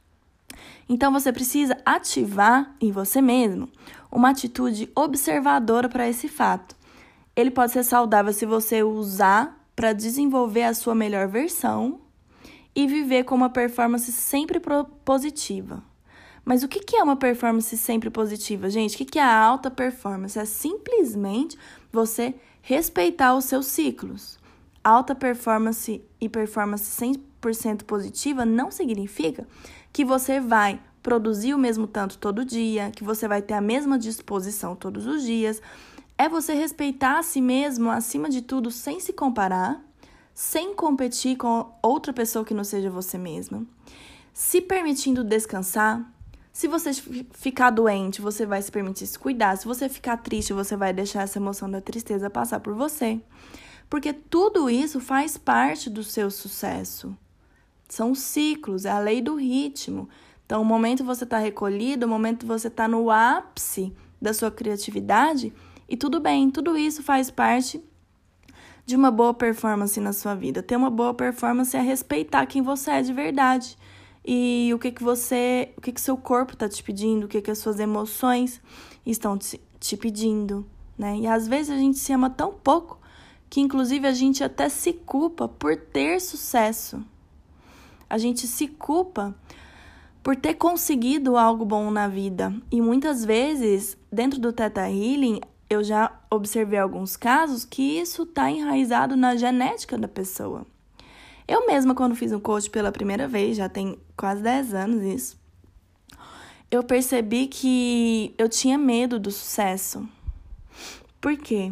Então 0.88 1.12
você 1.12 1.32
precisa 1.32 1.78
ativar 1.86 2.76
em 2.80 2.92
você 2.92 3.22
mesmo 3.22 3.70
uma 4.12 4.30
atitude 4.30 4.90
observadora 4.96 5.90
para 5.90 6.08
esse 6.08 6.28
fato. 6.28 6.76
Ele 7.36 7.52
pode 7.52 7.72
ser 7.72 7.84
saudável 7.84 8.32
se 8.32 8.46
você 8.46 8.84
usar 8.84 9.66
para 9.76 9.92
desenvolver 9.92 10.64
a 10.64 10.74
sua 10.74 10.96
melhor 10.96 11.28
versão 11.28 12.00
e 12.74 12.88
viver 12.88 13.24
com 13.24 13.36
uma 13.36 13.50
performance 13.50 14.12
sempre 14.12 14.62
positiva. 15.04 15.84
Mas 16.46 16.62
o 16.62 16.68
que 16.68 16.96
é 16.96 17.04
uma 17.04 17.16
performance 17.16 17.76
sempre 17.76 18.10
positiva, 18.10 18.70
gente? 18.70 19.02
O 19.02 19.06
que 19.06 19.18
é 19.18 19.24
a 19.24 19.36
alta 19.36 19.72
performance? 19.72 20.38
É 20.38 20.46
simplesmente 20.46 21.58
você 21.92 22.36
respeitar 22.62 23.36
os 23.36 23.46
seus 23.46 23.66
ciclos. 23.66 24.38
Alta 24.84 25.16
performance 25.16 26.04
e 26.22 26.30
performance 26.30 26.86
100% 27.52 27.84
positiva 27.84 28.46
não 28.46 28.72
significa 28.72 29.48
que 29.92 30.04
você 30.04 30.40
vai 30.40 30.80
produzir 31.02 31.54
o 31.54 31.58
mesmo 31.58 31.86
tanto 31.86 32.18
todo 32.18 32.44
dia, 32.44 32.90
que 32.90 33.04
você 33.04 33.28
vai 33.28 33.42
ter 33.42 33.54
a 33.54 33.62
mesma 33.62 33.98
disposição 34.00 34.76
todos 34.76 35.06
os 35.06 35.24
dias. 35.24 35.62
É 36.18 36.28
você 36.28 36.54
respeitar 36.54 37.20
a 37.20 37.24
si 37.24 37.40
mesmo 37.42 37.92
acima 37.92 38.28
de 38.28 38.42
tudo, 38.42 38.72
sem 38.72 39.00
se 39.00 39.14
comparar, 39.14 39.80
sem 40.34 40.74
competir 40.74 41.38
com 41.38 41.72
outra 41.82 42.12
pessoa 42.12 42.44
que 42.44 42.54
não 42.54 42.64
seja 42.64 42.90
você 42.90 43.18
mesma, 43.18 43.66
se 44.34 44.60
permitindo 44.62 45.24
descansar. 45.24 46.12
Se 46.52 46.68
você 46.68 46.92
ficar 47.34 47.70
doente, 47.70 48.22
você 48.22 48.46
vai 48.46 48.62
se 48.62 48.72
permitir 48.72 49.06
se 49.06 49.20
cuidar. 49.20 49.58
Se 49.58 49.66
você 49.66 49.88
ficar 49.88 50.18
triste, 50.18 50.54
você 50.54 50.76
vai 50.76 50.92
deixar 50.92 51.24
essa 51.24 51.38
emoção 51.38 51.70
da 51.70 51.82
tristeza 51.82 52.30
passar 52.30 52.62
por 52.62 52.74
você. 52.74 53.22
Porque 53.90 54.12
tudo 54.12 54.70
isso 54.70 55.00
faz 55.00 55.38
parte 55.38 55.90
do 55.90 56.04
seu 56.04 56.32
sucesso. 56.32 57.16
São 57.88 58.16
ciclos, 58.16 58.86
é 58.86 58.92
a 58.92 59.00
lei 59.00 59.22
do 59.22 59.36
ritmo. 59.36 60.10
Então, 60.46 60.62
o 60.62 60.66
momento 60.66 61.04
você 61.04 61.24
está 61.24 61.38
recolhido, 61.38 62.06
o 62.06 62.10
momento 62.10 62.46
você 62.46 62.68
está 62.68 62.88
no 62.88 63.10
ápice 63.10 63.94
da 64.22 64.34
sua 64.34 64.52
criatividade, 64.52 65.54
e 65.88 65.96
tudo 65.96 66.20
bem, 66.20 66.50
tudo 66.50 66.78
isso 66.78 67.04
faz 67.04 67.30
parte 67.30 67.84
de 68.86 68.96
uma 68.96 69.10
boa 69.10 69.34
performance 69.34 70.00
na 70.00 70.14
sua 70.14 70.36
vida. 70.36 70.62
Ter 70.62 70.76
uma 70.76 70.90
boa 70.90 71.14
performance 71.14 71.76
é 71.76 71.82
respeitar 71.82 72.46
quem 72.46 72.62
você 72.62 72.92
é 72.92 73.02
de 73.02 73.14
verdade 73.14 73.78
e 74.24 74.72
o 74.74 74.80
que 74.80 74.92
que 74.92 75.04
você, 75.04 75.72
o 75.78 75.82
que 75.82 75.92
que 75.92 76.02
seu 76.02 76.18
corpo 76.18 76.54
está 76.54 76.68
te 76.68 76.84
pedindo, 76.84 77.26
o 77.26 77.28
que 77.28 77.42
que 77.42 77.52
as 77.52 77.60
suas 77.60 77.80
emoções 77.80 78.62
estão 79.06 79.38
te, 79.38 79.62
te 79.80 79.96
pedindo, 79.96 80.66
né? 80.98 81.18
E 81.18 81.28
às 81.28 81.48
vezes 81.48 81.72
a 81.72 81.78
gente 81.78 81.98
se 81.98 82.12
ama 82.12 82.30
tão 82.30 82.52
pouco 82.52 83.00
que 83.50 83.62
inclusive 83.62 84.08
a 84.08 84.12
gente 84.12 84.44
até 84.44 84.70
se 84.70 84.94
culpa 84.94 85.48
por 85.48 85.76
ter 85.78 86.20
sucesso. 86.20 87.04
A 88.10 88.18
gente 88.18 88.48
se 88.48 88.68
culpa 88.68 89.36
por 90.24 90.36
ter 90.36 90.56
conseguido 90.56 91.38
algo 91.38 91.64
bom 91.64 91.92
na 91.92 92.08
vida. 92.08 92.54
E 92.72 92.82
muitas 92.82 93.24
vezes, 93.24 93.98
dentro 94.12 94.40
do 94.40 94.52
Theta 94.52 94.90
Healing, 94.90 95.40
eu 95.70 95.84
já 95.84 96.12
observei 96.30 96.80
alguns 96.80 97.16
casos 97.16 97.64
que 97.64 98.00
isso 98.00 98.24
está 98.24 98.50
enraizado 98.50 99.16
na 99.16 99.36
genética 99.36 99.98
da 99.98 100.08
pessoa. 100.08 100.66
Eu 101.48 101.68
mesma, 101.68 101.94
quando 101.94 102.16
fiz 102.16 102.32
um 102.32 102.40
coach 102.40 102.70
pela 102.70 102.92
primeira 102.92 103.28
vez, 103.28 103.58
já 103.58 103.70
tem 103.70 104.00
quase 104.18 104.42
10 104.42 104.74
anos 104.74 105.04
isso, 105.04 105.38
eu 106.72 106.84
percebi 106.84 107.48
que 107.48 108.34
eu 108.38 108.50
tinha 108.50 108.78
medo 108.78 109.20
do 109.20 109.32
sucesso. 109.32 110.08
Por 111.22 111.38
quê? 111.38 111.72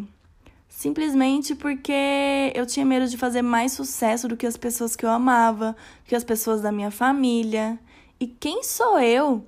Simplesmente 0.84 1.56
porque 1.56 2.52
eu 2.54 2.66
tinha 2.66 2.86
medo 2.86 3.08
de 3.08 3.16
fazer 3.16 3.42
mais 3.42 3.72
sucesso 3.72 4.28
do 4.28 4.36
que 4.36 4.46
as 4.46 4.58
pessoas 4.58 4.98
que 4.98 5.06
eu 5.06 5.10
amava, 5.10 5.78
do 6.04 6.10
que 6.10 6.14
as 6.14 6.26
pessoas 6.26 6.60
da 6.60 6.74
minha 6.74 6.92
família. 6.92 7.80
E 8.20 8.28
quem 8.28 8.64
sou 8.64 9.00
eu 9.00 9.46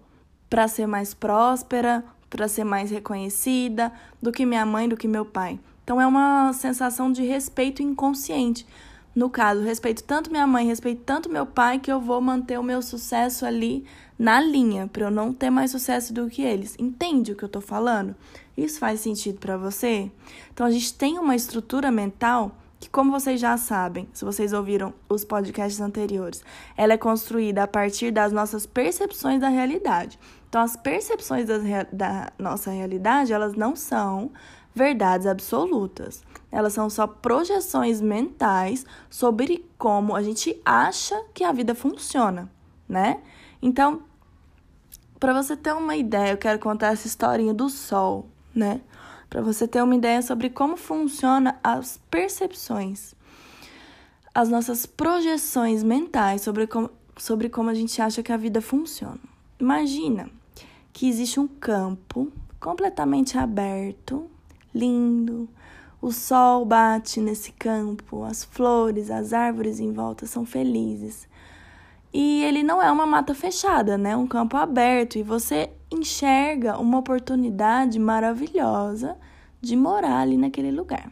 para 0.49 0.65
ser 0.69 0.87
mais 0.87 1.13
próspera, 1.13 2.05
para 2.29 2.47
ser 2.47 2.63
mais 2.63 2.89
reconhecida 2.89 3.91
do 4.21 4.31
que 4.31 4.45
minha 4.45 4.65
mãe, 4.65 4.87
do 4.87 4.95
que 4.95 5.09
meu 5.09 5.25
pai? 5.25 5.59
Então 5.83 5.99
é 5.99 6.07
uma 6.07 6.53
sensação 6.53 7.11
de 7.11 7.25
respeito 7.25 7.83
inconsciente. 7.83 8.65
No 9.15 9.29
caso, 9.29 9.61
respeito 9.61 10.03
tanto 10.03 10.29
minha 10.29 10.45
mãe, 10.45 10.67
respeito 10.67 11.01
tanto 11.05 11.29
meu 11.29 11.45
pai 11.45 11.79
que 11.79 11.89
eu 11.89 12.01
vou 12.01 12.19
manter 12.19 12.59
o 12.59 12.63
meu 12.63 12.81
sucesso 12.81 13.45
ali 13.45 13.85
na 14.19 14.41
linha, 14.41 14.87
para 14.91 15.05
eu 15.05 15.11
não 15.11 15.31
ter 15.31 15.49
mais 15.49 15.71
sucesso 15.71 16.13
do 16.13 16.29
que 16.29 16.41
eles. 16.41 16.75
Entende 16.77 17.31
o 17.31 17.35
que 17.35 17.43
eu 17.43 17.49
tô 17.49 17.61
falando? 17.61 18.13
Isso 18.57 18.77
faz 18.77 18.99
sentido 18.99 19.39
para 19.39 19.55
você? 19.55 20.11
Então 20.53 20.65
a 20.65 20.71
gente 20.71 20.93
tem 20.93 21.17
uma 21.17 21.35
estrutura 21.35 21.89
mental 21.89 22.57
que, 22.77 22.89
como 22.89 23.09
vocês 23.09 23.39
já 23.39 23.55
sabem, 23.55 24.07
se 24.13 24.25
vocês 24.25 24.51
ouviram 24.51 24.93
os 25.07 25.23
podcasts 25.23 25.79
anteriores, 25.79 26.43
ela 26.75 26.93
é 26.93 26.97
construída 26.97 27.63
a 27.63 27.67
partir 27.67 28.11
das 28.11 28.33
nossas 28.33 28.65
percepções 28.65 29.39
da 29.39 29.47
realidade. 29.47 30.19
Então, 30.49 30.61
as 30.61 30.75
percepções 30.75 31.45
da, 31.47 31.57
da 31.91 32.31
nossa 32.37 32.71
realidade, 32.71 33.33
elas 33.33 33.55
não 33.55 33.75
são 33.75 34.31
verdades 34.75 35.25
absolutas. 35.25 36.23
Elas 36.51 36.73
são 36.73 36.89
só 36.89 37.07
projeções 37.07 38.01
mentais 38.01 38.85
sobre 39.09 39.65
como 39.77 40.15
a 40.15 40.21
gente 40.21 40.61
acha 40.63 41.19
que 41.33 41.43
a 41.43 41.51
vida 41.51 41.73
funciona, 41.73 42.51
né? 42.87 43.21
Então, 43.61 44.03
para 45.19 45.33
você 45.33 45.55
ter 45.55 45.73
uma 45.73 45.95
ideia, 45.95 46.33
eu 46.33 46.37
quero 46.37 46.59
contar 46.59 46.87
essa 46.87 47.07
historinha 47.07 47.53
do 47.53 47.69
sol, 47.69 48.27
né? 48.53 48.81
para 49.29 49.41
você 49.41 49.67
ter 49.67 49.81
uma 49.83 49.95
ideia 49.95 50.21
sobre 50.21 50.49
como 50.49 50.77
funciona 50.77 51.59
as 51.63 51.99
percepções, 52.09 53.13
as 54.33 54.49
nossas 54.49 54.85
projeções 54.85 55.83
mentais 55.83 56.41
sobre 56.41 56.65
como, 56.67 56.89
sobre 57.17 57.49
como 57.49 57.69
a 57.69 57.73
gente 57.73 58.01
acha 58.01 58.23
que 58.23 58.31
a 58.31 58.37
vida 58.37 58.61
funciona. 58.61 59.19
Imagina 59.59 60.29
que 60.93 61.09
existe 61.09 61.37
um 61.37 61.47
campo 61.47 62.31
completamente 62.59 63.37
aberto, 63.37 64.29
lindo, 64.75 65.49
o 66.01 66.11
sol 66.11 66.65
bate 66.65 67.21
nesse 67.21 67.51
campo, 67.53 68.23
as 68.23 68.43
flores, 68.43 69.09
as 69.09 69.33
árvores 69.33 69.79
em 69.79 69.91
volta 69.91 70.27
são 70.27 70.45
felizes. 70.45 71.27
E 72.13 72.43
ele 72.43 72.61
não 72.61 72.81
é 72.81 72.91
uma 72.91 73.05
mata 73.05 73.33
fechada, 73.33 73.97
né? 73.97 74.15
Um 74.15 74.27
campo 74.27 74.55
aberto 74.55 75.17
e 75.17 75.23
você 75.23 75.71
enxerga 75.91 76.77
uma 76.77 76.99
oportunidade 76.99 77.97
maravilhosa 77.97 79.17
de 79.61 79.75
morar 79.75 80.19
ali 80.19 80.37
naquele 80.37 80.71
lugar. 80.71 81.11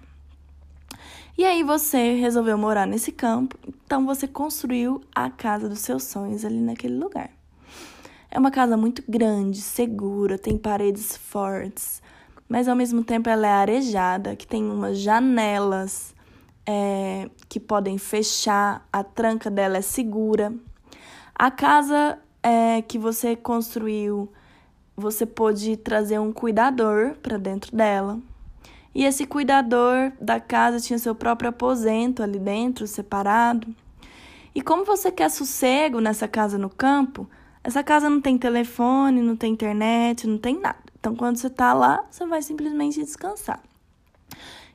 E 1.36 1.44
aí 1.44 1.64
você 1.64 2.14
resolveu 2.14 2.56
morar 2.58 2.86
nesse 2.86 3.12
campo, 3.12 3.58
então 3.68 4.06
você 4.06 4.28
construiu 4.28 5.02
a 5.16 5.32
casa 5.32 5.68
dos 5.68 5.80
seus 5.80 6.04
sonhos 6.04 6.46
ali 6.46 6.62
naquele 6.62 6.96
lugar. 6.96 7.32
É 8.30 8.38
uma 8.38 8.52
casa 8.52 8.78
muito 8.78 9.04
grande, 9.10 9.60
segura, 9.60 10.38
tem 10.38 10.56
paredes 10.56 11.18
fortes, 11.18 12.03
mas 12.54 12.68
ao 12.68 12.76
mesmo 12.76 13.04
tempo 13.04 13.28
ela 13.28 13.48
é 13.48 13.52
arejada, 13.52 14.36
que 14.36 14.46
tem 14.46 14.64
umas 14.64 15.00
janelas 15.00 16.14
é, 16.68 17.28
que 17.50 17.60
podem 17.60 17.98
fechar, 17.98 18.88
a 18.94 19.04
tranca 19.04 19.50
dela 19.50 19.78
é 19.78 19.82
segura. 19.82 20.54
A 21.34 21.50
casa 21.50 22.20
é, 22.44 22.84
que 22.84 23.00
você 23.00 23.36
construiu 23.36 24.32
você 24.96 25.26
pôde 25.26 25.76
trazer 25.78 26.20
um 26.20 26.32
cuidador 26.32 27.16
para 27.24 27.40
dentro 27.40 27.76
dela. 27.76 28.20
E 28.94 29.04
esse 29.04 29.26
cuidador 29.26 30.12
da 30.22 30.40
casa 30.40 30.80
tinha 30.80 31.00
seu 31.00 31.16
próprio 31.16 31.50
aposento 31.50 32.22
ali 32.22 32.38
dentro, 32.38 32.86
separado. 32.86 33.68
E 34.54 34.62
como 34.62 34.86
você 34.86 35.12
quer 35.12 35.32
sossego 35.32 36.00
nessa 36.00 36.28
casa 36.28 36.60
no 36.60 36.70
campo, 36.70 37.28
essa 37.64 37.84
casa 37.84 38.12
não 38.12 38.22
tem 38.22 38.38
telefone, 38.38 39.24
não 39.24 39.36
tem 39.36 39.54
internet, 39.54 40.28
não 40.28 40.38
tem 40.38 40.60
nada. 40.60 40.83
Então, 41.04 41.18
quando 41.18 41.36
você 41.36 41.48
está 41.48 41.74
lá, 41.74 42.06
você 42.10 42.26
vai 42.26 42.42
simplesmente 42.42 43.04
descansar. 43.04 43.62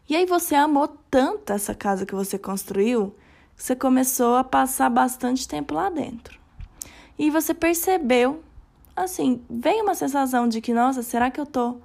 E 0.07 0.15
aí 0.15 0.27
você 0.27 0.55
amou 0.55 0.87
tanto 1.11 1.55
essa 1.55 1.75
casa 1.75 2.05
que 2.05 2.15
você 2.15 2.39
construiu, 2.39 3.15
que 3.57 3.65
você 3.65 3.75
começou 3.75 4.37
a 4.37 4.45
passar 4.45 4.91
bastante 4.91 5.49
tempo 5.49 5.73
lá 5.73 5.89
dentro. 5.89 6.39
E 7.19 7.31
você 7.31 7.55
percebeu 7.55 8.43
assim, 8.95 9.43
veio 9.49 9.83
uma 9.83 9.95
sensação 9.95 10.47
de 10.47 10.61
que, 10.61 10.75
nossa, 10.75 11.03
será 11.03 11.31
que 11.31 11.41
eu 11.41 11.47
tô 11.47 11.71
um 11.71 11.81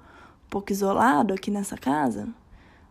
pouco 0.50 0.70
isolado 0.70 1.32
aqui 1.32 1.50
nessa 1.50 1.78
casa? 1.78 2.28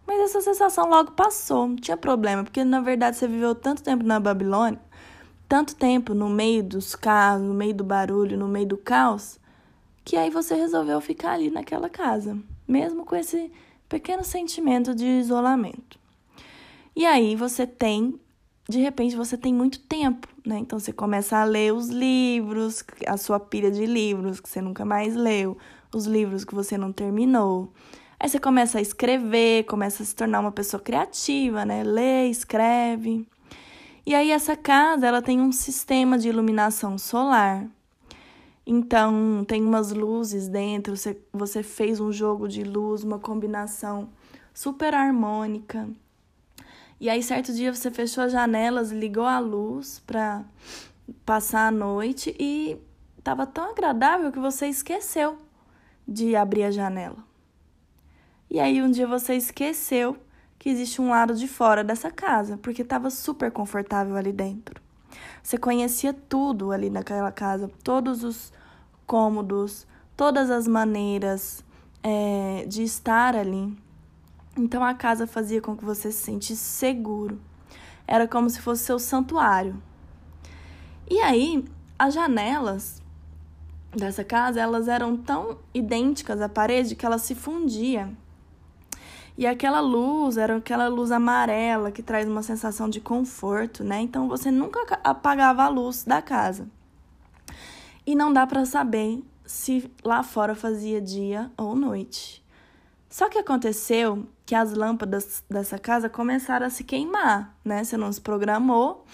Mas 0.07 0.21
essa 0.21 0.41
sensação 0.41 0.89
logo 0.89 1.11
passou, 1.11 1.67
não 1.67 1.75
tinha 1.75 1.95
problema, 1.95 2.43
porque 2.43 2.63
na 2.63 2.81
verdade 2.81 3.15
você 3.15 3.27
viveu 3.27 3.53
tanto 3.53 3.83
tempo 3.83 4.03
na 4.03 4.19
Babilônia, 4.19 4.81
tanto 5.47 5.75
tempo 5.75 6.15
no 6.15 6.29
meio 6.29 6.63
dos 6.63 6.95
carros, 6.95 7.43
no 7.43 7.53
meio 7.53 7.75
do 7.75 7.83
barulho, 7.83 8.39
no 8.39 8.47
meio 8.47 8.65
do 8.65 8.77
caos, 8.77 9.39
que 10.03 10.17
aí 10.17 10.29
você 10.29 10.55
resolveu 10.55 10.99
ficar 11.01 11.33
ali 11.33 11.49
naquela 11.49 11.89
casa, 11.89 12.37
mesmo 12.67 13.05
com 13.05 13.15
esse 13.15 13.51
pequeno 13.87 14.23
sentimento 14.23 14.93
de 14.93 15.05
isolamento. 15.05 15.99
E 16.95 17.05
aí 17.05 17.35
você 17.35 17.65
tem 17.65 18.19
de 18.67 18.79
repente 18.79 19.15
você 19.15 19.37
tem 19.37 19.53
muito 19.53 19.79
tempo, 19.79 20.27
né? 20.45 20.57
Então 20.59 20.79
você 20.79 20.93
começa 20.93 21.37
a 21.37 21.43
ler 21.43 21.73
os 21.73 21.89
livros, 21.89 22.83
a 23.05 23.17
sua 23.17 23.39
pilha 23.39 23.69
de 23.69 23.85
livros 23.85 24.39
que 24.39 24.49
você 24.49 24.61
nunca 24.61 24.85
mais 24.85 25.15
leu, 25.15 25.57
os 25.93 26.05
livros 26.05 26.45
que 26.45 26.55
você 26.55 26.77
não 26.77 26.91
terminou. 26.91 27.73
Aí 28.19 28.29
você 28.29 28.39
começa 28.39 28.77
a 28.77 28.81
escrever, 28.81 29.65
começa 29.65 30.01
a 30.01 30.05
se 30.05 30.15
tornar 30.15 30.39
uma 30.39 30.51
pessoa 30.51 30.81
criativa, 30.81 31.65
né? 31.65 31.83
Lê, 31.83 32.27
escreve. 32.29 33.27
E 34.05 34.15
aí 34.15 34.31
essa 34.31 34.55
casa, 34.55 35.07
ela 35.07 35.21
tem 35.21 35.41
um 35.41 35.51
sistema 35.51 36.17
de 36.17 36.29
iluminação 36.29 36.97
solar. 36.97 37.67
Então, 38.65 39.43
tem 39.45 39.61
umas 39.61 39.91
luzes 39.91 40.47
dentro, 40.47 40.95
você, 40.95 41.21
você 41.33 41.61
fez 41.61 41.99
um 41.99 42.11
jogo 42.11 42.47
de 42.47 42.63
luz, 42.63 43.03
uma 43.03 43.19
combinação 43.19 44.09
super 44.53 44.93
harmônica. 44.93 45.89
E 46.99 47.09
aí, 47.09 47.21
certo 47.21 47.51
dia, 47.53 47.73
você 47.73 47.91
fechou 47.91 48.23
as 48.23 48.31
janelas, 48.31 48.91
ligou 48.91 49.25
a 49.25 49.39
luz 49.39 50.01
para 50.07 50.45
passar 51.25 51.67
a 51.67 51.71
noite 51.71 52.33
e 52.39 52.77
estava 53.17 53.45
tão 53.45 53.71
agradável 53.71 54.31
que 54.31 54.39
você 54.39 54.67
esqueceu 54.67 55.37
de 56.07 56.35
abrir 56.35 56.63
a 56.63 56.71
janela. 56.71 57.17
E 58.49 58.59
aí, 58.59 58.81
um 58.81 58.91
dia 58.91 59.07
você 59.07 59.35
esqueceu 59.35 60.17
que 60.59 60.69
existe 60.69 61.01
um 61.01 61.09
lado 61.09 61.35
de 61.35 61.47
fora 61.47 61.83
dessa 61.83 62.09
casa, 62.11 62.57
porque 62.57 62.83
estava 62.83 63.09
super 63.09 63.51
confortável 63.51 64.15
ali 64.15 64.31
dentro. 64.31 64.82
Você 65.43 65.57
conhecia 65.57 66.13
tudo 66.13 66.71
ali 66.71 66.89
naquela 66.89 67.29
casa, 67.29 67.69
todos 67.83 68.23
os 68.23 68.53
cômodos, 69.05 69.85
todas 70.15 70.49
as 70.49 70.65
maneiras 70.65 71.63
é, 72.01 72.65
de 72.65 72.81
estar 72.81 73.35
ali. 73.35 73.77
Então 74.55 74.81
a 74.81 74.93
casa 74.93 75.27
fazia 75.27 75.61
com 75.61 75.75
que 75.75 75.83
você 75.83 76.13
se 76.13 76.23
sentisse 76.23 76.63
seguro. 76.63 77.41
era 78.07 78.27
como 78.27 78.49
se 78.49 78.61
fosse 78.61 78.83
seu 78.83 78.97
santuário. 78.97 79.81
E 81.09 81.19
aí, 81.19 81.65
as 81.99 82.13
janelas 82.13 83.01
dessa 83.91 84.23
casa, 84.23 84.59
elas 84.59 84.87
eram 84.87 85.17
tão 85.17 85.57
idênticas 85.73 86.41
à 86.41 86.49
parede 86.49 86.95
que 86.95 87.05
ela 87.05 87.17
se 87.17 87.35
fundia. 87.35 88.09
E 89.37 89.47
aquela 89.47 89.79
luz 89.79 90.37
era 90.37 90.57
aquela 90.57 90.87
luz 90.87 91.11
amarela 91.11 91.91
que 91.91 92.03
traz 92.03 92.27
uma 92.27 92.43
sensação 92.43 92.87
de 92.87 93.01
conforto, 93.01 93.83
né? 93.83 93.99
Então 94.01 94.27
você 94.27 94.51
nunca 94.51 94.99
apagava 95.03 95.63
a 95.63 95.69
luz 95.69 96.03
da 96.03 96.21
casa. 96.21 96.67
E 98.05 98.15
não 98.15 98.31
dá 98.31 98.45
para 98.45 98.65
saber 98.65 99.23
se 99.45 99.91
lá 100.03 100.21
fora 100.21 100.53
fazia 100.53 101.01
dia 101.01 101.51
ou 101.57 101.75
noite. 101.75 102.43
Só 103.09 103.29
que 103.29 103.37
aconteceu 103.37 104.27
que 104.45 104.55
as 104.55 104.73
lâmpadas 104.73 105.43
dessa 105.49 105.77
casa 105.77 106.09
começaram 106.09 106.65
a 106.65 106.69
se 106.69 106.83
queimar, 106.83 107.55
né? 107.63 107.83
Você 107.83 107.97
não 107.97 108.11
se 108.11 108.21
programou 108.21 109.05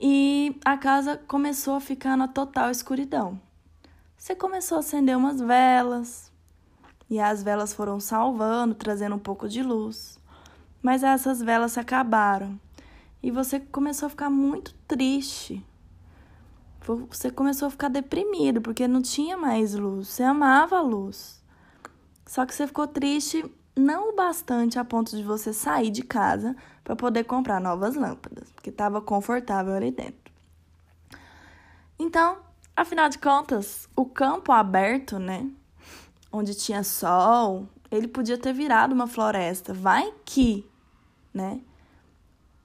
e 0.00 0.58
a 0.64 0.76
casa 0.76 1.16
começou 1.26 1.74
a 1.74 1.80
ficar 1.80 2.16
na 2.16 2.28
total 2.28 2.70
escuridão. 2.70 3.40
Você 4.18 4.34
começou 4.34 4.76
a 4.76 4.80
acender 4.80 5.16
umas 5.16 5.40
velas 5.40 6.32
e 7.08 7.20
as 7.20 7.42
velas 7.42 7.72
foram 7.72 8.00
salvando, 8.00 8.74
trazendo 8.74 9.16
um 9.16 9.20
pouco 9.20 9.48
de 9.48 9.62
luz. 9.62 10.18
Mas 10.82 11.02
essas 11.02 11.40
velas 11.40 11.72
se 11.72 11.80
acabaram 11.80 12.58
e 13.22 13.30
você 13.30 13.58
começou 13.58 14.06
a 14.06 14.10
ficar 14.10 14.30
muito 14.30 14.74
triste. 14.86 15.64
Você 16.80 17.30
começou 17.30 17.66
a 17.66 17.70
ficar 17.70 17.88
deprimido 17.88 18.60
porque 18.60 18.86
não 18.86 19.02
tinha 19.02 19.36
mais 19.36 19.74
luz. 19.74 20.08
Você 20.08 20.22
amava 20.22 20.76
a 20.78 20.82
luz. 20.82 21.42
Só 22.24 22.46
que 22.46 22.54
você 22.54 22.66
ficou 22.66 22.86
triste 22.86 23.44
não 23.74 24.10
o 24.10 24.16
bastante 24.16 24.78
a 24.78 24.84
ponto 24.84 25.16
de 25.16 25.22
você 25.22 25.52
sair 25.52 25.90
de 25.90 26.02
casa 26.02 26.56
para 26.82 26.96
poder 26.96 27.24
comprar 27.24 27.60
novas 27.60 27.94
lâmpadas, 27.94 28.50
porque 28.52 28.70
estava 28.70 29.00
confortável 29.02 29.74
ali 29.74 29.90
dentro. 29.90 30.32
Então, 31.98 32.38
afinal 32.74 33.08
de 33.08 33.18
contas, 33.18 33.88
o 33.94 34.06
campo 34.06 34.50
aberto, 34.50 35.18
né, 35.18 35.50
onde 36.36 36.54
tinha 36.54 36.82
sol, 36.82 37.68
ele 37.90 38.08
podia 38.08 38.38
ter 38.38 38.52
virado 38.52 38.92
uma 38.94 39.06
floresta. 39.06 39.72
Vai 39.72 40.12
que, 40.24 40.64
né? 41.32 41.60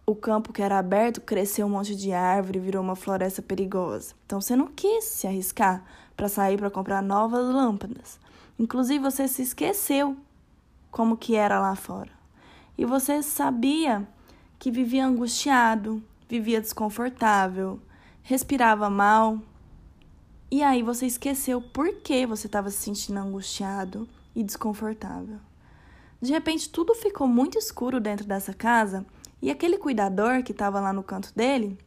O 0.06 0.16
campo 0.16 0.52
que 0.52 0.62
era 0.62 0.78
aberto 0.78 1.22
cresceu 1.22 1.68
um 1.68 1.70
monte 1.70 1.96
de 1.96 2.12
árvore 2.12 2.60
e 2.60 2.62
virou 2.62 2.84
uma 2.84 2.96
floresta 2.96 3.42
perigosa. 3.42 4.14
Então 4.26 4.42
você 4.42 4.56
não 4.56 4.68
quis 4.68 5.06
se 5.06 5.28
arriscar 5.28 5.84
para 6.18 6.28
sair 6.28 6.58
para 6.58 6.70
comprar 6.70 7.02
novas 7.02 7.46
lâmpadas. 7.46 8.20
Inclusive 8.60 9.00
você 9.00 9.28
se 9.28 9.42
esqueceu 9.42 10.18
como 10.90 11.18
que 11.18 11.36
era 11.36 11.60
lá 11.60 11.76
fora. 11.76 12.12
E 12.78 12.86
você 12.86 13.24
sabia 13.24 14.08
que 14.60 14.70
vivia 14.70 15.06
angustiado, 15.06 16.04
vivia 16.28 16.60
desconfortável, 16.62 17.80
respirava 18.22 18.90
mal. 18.90 19.40
E 20.52 20.62
aí 20.62 20.84
você 20.84 21.06
esqueceu 21.06 21.62
por 21.62 21.96
que 22.02 22.26
você 22.26 22.46
estava 22.46 22.70
se 22.70 22.76
sentindo 22.76 23.20
angustiado 23.20 24.06
e 24.36 24.44
desconfortável. 24.44 25.40
De 26.22 26.34
repente 26.34 26.70
tudo 26.70 26.94
ficou 26.94 27.26
muito 27.26 27.58
escuro 27.58 28.02
dentro 28.02 28.28
dessa 28.28 28.54
casa 28.54 29.06
e 29.42 29.50
aquele 29.50 29.78
cuidador 29.78 30.44
que 30.44 30.52
estava 30.52 30.82
lá 30.82 30.92
no 30.92 31.04
canto 31.04 31.34
dele 31.34 31.78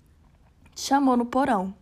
te 0.75 0.80
chamou 0.80 1.14
no 1.14 1.26
porão. 1.26 1.75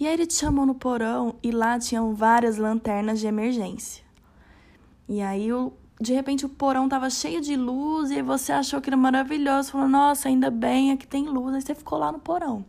E 0.00 0.06
aí 0.06 0.14
ele 0.14 0.26
te 0.26 0.34
chamou 0.34 0.66
no 0.66 0.74
porão 0.74 1.36
e 1.40 1.52
lá 1.52 1.78
tinham 1.78 2.12
várias 2.12 2.56
lanternas 2.56 3.20
de 3.20 3.28
emergência. 3.28 4.02
E 5.08 5.22
aí 5.22 5.48
de 6.00 6.12
repente 6.12 6.44
o 6.44 6.48
porão 6.48 6.88
tava 6.88 7.08
cheio 7.08 7.40
de 7.40 7.54
luz 7.54 8.10
e 8.10 8.20
você 8.20 8.50
achou 8.50 8.80
que 8.80 8.90
era 8.90 8.96
maravilhoso, 8.96 9.70
falou: 9.70 9.88
"Nossa, 9.88 10.28
ainda 10.28 10.50
bem, 10.50 10.90
aqui 10.90 11.06
tem 11.06 11.24
luz". 11.28 11.54
Aí 11.54 11.62
você 11.62 11.72
ficou 11.72 11.98
lá 12.00 12.10
no 12.10 12.18
porão. 12.18 12.64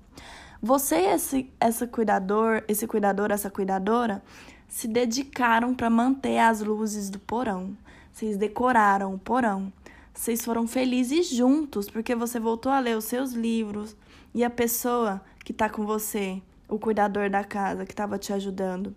Você 0.66 0.96
e 0.96 1.06
esse 1.08 1.54
essa 1.60 1.86
cuidador, 1.86 2.64
esse 2.70 2.88
cuidador, 2.88 3.32
essa 3.32 3.50
cuidadora 3.50 4.24
se 4.66 4.88
dedicaram 4.88 5.76
para 5.76 5.90
manter 5.90 6.40
as 6.40 6.62
luzes 6.62 7.10
do 7.10 7.20
porão. 7.20 7.76
Vocês 8.14 8.38
decoraram 8.38 9.14
o 9.14 9.20
porão. 9.20 9.74
Vocês 10.14 10.42
foram 10.46 10.66
felizes 10.66 11.28
juntos 11.28 11.90
porque 11.90 12.16
você 12.16 12.40
voltou 12.40 12.72
a 12.72 12.80
ler 12.80 12.96
os 12.96 13.04
seus 13.04 13.34
livros 13.34 13.94
e 14.34 14.42
a 14.42 14.50
pessoa 14.50 15.22
que 15.44 15.52
está 15.52 15.68
com 15.68 15.86
você, 15.86 16.42
o 16.70 16.80
cuidador 16.80 17.30
da 17.30 17.44
casa 17.44 17.86
que 17.86 17.92
estava 17.92 18.18
te 18.18 18.32
ajudando, 18.32 18.96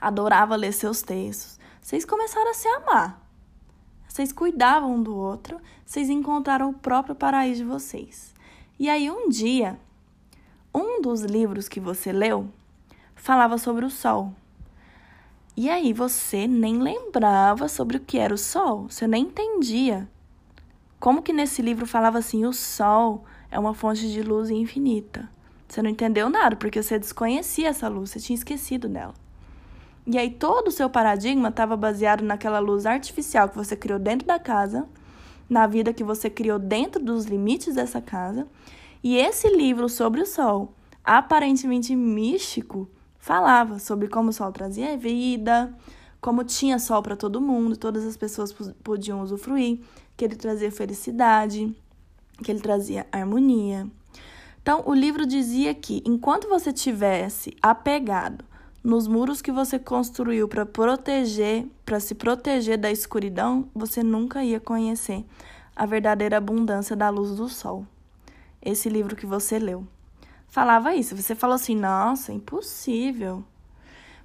adorava 0.00 0.56
ler 0.56 0.72
seus 0.72 1.02
textos. 1.02 1.60
Vocês 1.82 2.06
começaram 2.06 2.50
a 2.50 2.54
se 2.54 2.68
amar. 2.68 3.28
Vocês 4.08 4.32
cuidavam 4.32 4.94
um 4.94 5.02
do 5.02 5.14
outro, 5.14 5.60
vocês 5.84 6.08
encontraram 6.08 6.70
o 6.70 6.74
próprio 6.74 7.14
paraíso 7.14 7.62
de 7.62 7.68
vocês. 7.68 8.32
E 8.78 8.88
aí 8.88 9.10
um 9.10 9.28
dia, 9.28 9.78
um 10.74 11.00
dos 11.00 11.22
livros 11.22 11.68
que 11.68 11.80
você 11.80 12.12
leu 12.12 12.48
falava 13.14 13.58
sobre 13.58 13.84
o 13.84 13.90
sol. 13.90 14.32
E 15.56 15.68
aí 15.68 15.92
você 15.92 16.46
nem 16.46 16.78
lembrava 16.78 17.68
sobre 17.68 17.98
o 17.98 18.00
que 18.00 18.18
era 18.18 18.32
o 18.32 18.38
sol, 18.38 18.88
você 18.88 19.06
nem 19.06 19.24
entendia. 19.24 20.08
Como 20.98 21.22
que 21.22 21.32
nesse 21.32 21.60
livro 21.60 21.86
falava 21.86 22.18
assim: 22.18 22.46
o 22.46 22.52
sol 22.52 23.24
é 23.50 23.58
uma 23.58 23.74
fonte 23.74 24.10
de 24.10 24.22
luz 24.22 24.50
infinita. 24.50 25.28
Você 25.68 25.82
não 25.82 25.90
entendeu 25.90 26.28
nada, 26.30 26.56
porque 26.56 26.82
você 26.82 26.98
desconhecia 26.98 27.68
essa 27.68 27.88
luz, 27.88 28.10
você 28.10 28.20
tinha 28.20 28.36
esquecido 28.36 28.88
dela. 28.88 29.14
E 30.06 30.18
aí 30.18 30.30
todo 30.30 30.68
o 30.68 30.72
seu 30.72 30.90
paradigma 30.90 31.48
estava 31.48 31.76
baseado 31.76 32.22
naquela 32.22 32.58
luz 32.58 32.86
artificial 32.86 33.48
que 33.48 33.56
você 33.56 33.76
criou 33.76 33.98
dentro 33.98 34.26
da 34.26 34.38
casa, 34.38 34.86
na 35.48 35.66
vida 35.66 35.92
que 35.92 36.02
você 36.02 36.28
criou 36.28 36.58
dentro 36.58 37.02
dos 37.02 37.24
limites 37.26 37.74
dessa 37.74 38.00
casa. 38.00 38.46
E 39.02 39.16
esse 39.16 39.48
livro 39.48 39.88
sobre 39.88 40.20
o 40.20 40.26
sol, 40.26 40.74
aparentemente 41.04 41.94
místico, 41.96 42.88
falava 43.18 43.78
sobre 43.78 44.08
como 44.08 44.30
o 44.30 44.32
sol 44.32 44.52
trazia 44.52 44.96
vida, 44.96 45.74
como 46.20 46.44
tinha 46.44 46.78
sol 46.78 47.02
para 47.02 47.16
todo 47.16 47.40
mundo, 47.40 47.76
todas 47.76 48.04
as 48.04 48.16
pessoas 48.16 48.52
podiam 48.84 49.20
usufruir, 49.20 49.80
que 50.16 50.24
ele 50.24 50.36
trazia 50.36 50.70
felicidade, 50.70 51.74
que 52.44 52.50
ele 52.50 52.60
trazia 52.60 53.06
harmonia. 53.10 53.88
Então, 54.62 54.84
o 54.86 54.94
livro 54.94 55.26
dizia 55.26 55.74
que 55.74 56.00
enquanto 56.06 56.48
você 56.48 56.72
tivesse 56.72 57.56
apegado 57.60 58.44
nos 58.84 59.08
muros 59.08 59.42
que 59.42 59.50
você 59.50 59.78
construiu 59.78 60.46
para 60.46 60.64
proteger, 60.64 61.66
para 61.84 61.98
se 61.98 62.14
proteger 62.14 62.78
da 62.78 62.90
escuridão, 62.90 63.68
você 63.74 64.02
nunca 64.02 64.44
ia 64.44 64.60
conhecer 64.60 65.24
a 65.74 65.86
verdadeira 65.86 66.36
abundância 66.36 66.94
da 66.94 67.08
luz 67.08 67.34
do 67.34 67.48
sol. 67.48 67.84
Esse 68.64 68.88
livro 68.88 69.16
que 69.16 69.26
você 69.26 69.58
leu 69.58 69.86
falava 70.48 70.94
isso. 70.94 71.16
Você 71.16 71.34
falou 71.34 71.54
assim: 71.54 71.74
"Nossa, 71.74 72.32
impossível". 72.32 73.44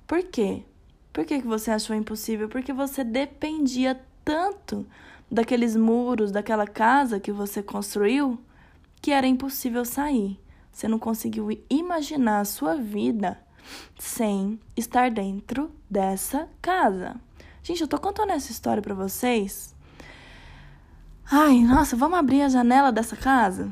Por 0.06 0.23
quê? 0.23 0.63
Por 1.12 1.26
que, 1.26 1.41
que 1.41 1.47
você 1.47 1.71
achou 1.71 1.95
impossível? 1.95 2.47
Porque 2.47 2.71
você 2.71 3.04
dependia 3.04 4.00
tanto 4.23 4.86
daqueles 5.32 5.76
muros, 5.76 6.32
daquela 6.32 6.67
casa 6.67 7.19
que 7.19 7.32
você 7.32 7.63
construiu, 7.63 8.39
que 9.02 9.12
era 9.12 9.28
impossível 9.28 9.84
sair. 9.84 10.39
Você 10.71 10.88
não 10.88 11.00
conseguiu 11.00 11.50
imaginar 11.69 12.41
a 12.41 12.45
sua 12.45 12.76
vida 12.76 13.38
sem 13.97 14.60
estar 14.76 15.10
dentro 15.10 15.71
dessa 15.89 16.47
casa. 16.62 17.15
Gente, 17.63 17.82
eu 17.82 17.88
tô 17.88 17.97
contando 17.97 18.32
essa 18.32 18.52
história 18.52 18.82
para 18.82 18.93
vocês. 18.93 19.76
Ai, 21.30 21.63
nossa, 21.63 21.95
vamos 21.95 22.17
abrir 22.19 22.43
a 22.43 22.50
janela 22.50 22.91
dessa 22.91 23.15
casa? 23.15 23.69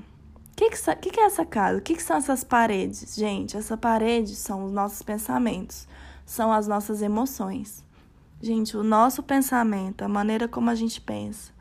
O 0.55 0.57
que, 0.57 0.69
que, 0.69 1.09
que, 1.11 1.19
é 1.19 1.25
essa 1.25 1.45
casa? 1.45 1.77
O 1.77 1.81
que, 1.81 1.95
que 1.95 2.01
são 2.01 2.15
essas 2.15 2.43
paredes? 2.43 3.13
Gente, 3.15 3.57
essa 3.57 3.75
parede 3.75 4.35
são 4.35 4.65
os 4.65 4.71
nossos 4.71 5.01
pensamentos, 5.01 5.85
são 6.25 6.51
as 6.51 6.65
nossas 6.65 7.01
emoções. 7.01 7.83
Gente, 8.41 8.77
o 8.77 8.83
nosso 8.83 9.21
pensamento, 9.21 10.03
a 10.03 10.07
maneira 10.07 10.47
como 10.47 10.69
a 10.69 10.75
gente 10.75 11.01
pensa, 11.01 11.51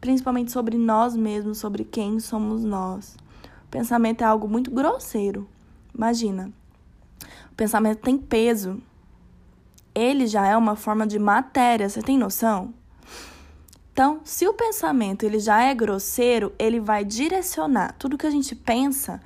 principalmente 0.00 0.50
sobre 0.50 0.78
nós 0.78 1.14
mesmos, 1.14 1.58
sobre 1.58 1.84
quem 1.84 2.18
somos 2.20 2.64
nós. 2.64 3.16
O 3.66 3.68
pensamento 3.70 4.22
é 4.22 4.24
algo 4.24 4.48
muito 4.48 4.70
grosseiro. 4.70 5.46
Imagina, 5.94 6.50
pensamento 7.58 7.98
tem 7.98 8.16
peso. 8.16 8.80
Ele 9.92 10.28
já 10.28 10.46
é 10.46 10.56
uma 10.56 10.76
forma 10.76 11.04
de 11.04 11.18
matéria, 11.18 11.88
você 11.88 12.00
tem 12.00 12.16
noção? 12.16 12.72
Então, 13.98 14.20
se 14.22 14.46
o 14.46 14.54
pensamento 14.54 15.24
ele 15.24 15.40
já 15.40 15.60
é 15.60 15.74
grosseiro, 15.74 16.52
ele 16.56 16.78
vai 16.78 17.04
direcionar 17.04 17.96
tudo 17.98 18.16
que 18.16 18.28
a 18.28 18.30
gente 18.30 18.54
pensa. 18.54 19.20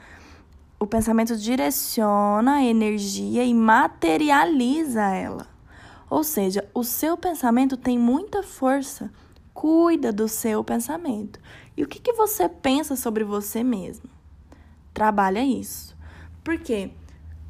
O 0.81 0.87
pensamento 0.87 1.37
direciona 1.37 2.55
a 2.55 2.65
energia 2.65 3.45
e 3.45 3.53
materializa 3.53 5.03
ela. 5.03 5.47
Ou 6.09 6.25
seja, 6.25 6.67
o 6.73 6.83
seu 6.83 7.19
pensamento 7.19 7.77
tem 7.77 7.99
muita 7.99 8.43
força. 8.43 9.13
Cuida 9.53 10.11
do 10.11 10.27
seu 10.27 10.65
pensamento. 10.65 11.39
E 11.77 11.83
o 11.83 11.87
que, 11.87 12.01
que 12.01 12.15
você 12.15 12.49
pensa 12.49 12.97
sobre 12.97 13.25
você 13.25 13.63
mesmo? 13.63 14.09
Trabalha 14.95 15.45
isso. 15.45 15.95
Por 16.43 16.59
quê? 16.59 16.93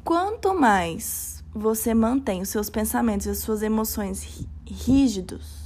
Quanto 0.03 0.53
mais 0.53 1.41
você 1.55 1.93
mantém 1.93 2.41
os 2.41 2.49
seus 2.49 2.69
pensamentos 2.69 3.27
e 3.27 3.29
as 3.29 3.37
suas 3.37 3.61
emoções 3.61 4.45
rígidos, 4.67 5.62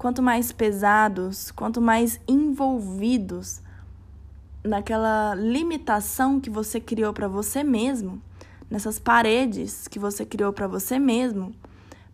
quanto 0.00 0.22
mais 0.22 0.50
pesados, 0.50 1.50
quanto 1.50 1.78
mais 1.78 2.18
envolvidos 2.26 3.60
naquela 4.64 5.34
limitação 5.34 6.40
que 6.40 6.48
você 6.48 6.80
criou 6.80 7.12
para 7.12 7.28
você 7.28 7.62
mesmo, 7.62 8.18
nessas 8.70 8.98
paredes 8.98 9.86
que 9.86 9.98
você 9.98 10.24
criou 10.24 10.54
para 10.54 10.66
você 10.66 10.98
mesmo, 10.98 11.54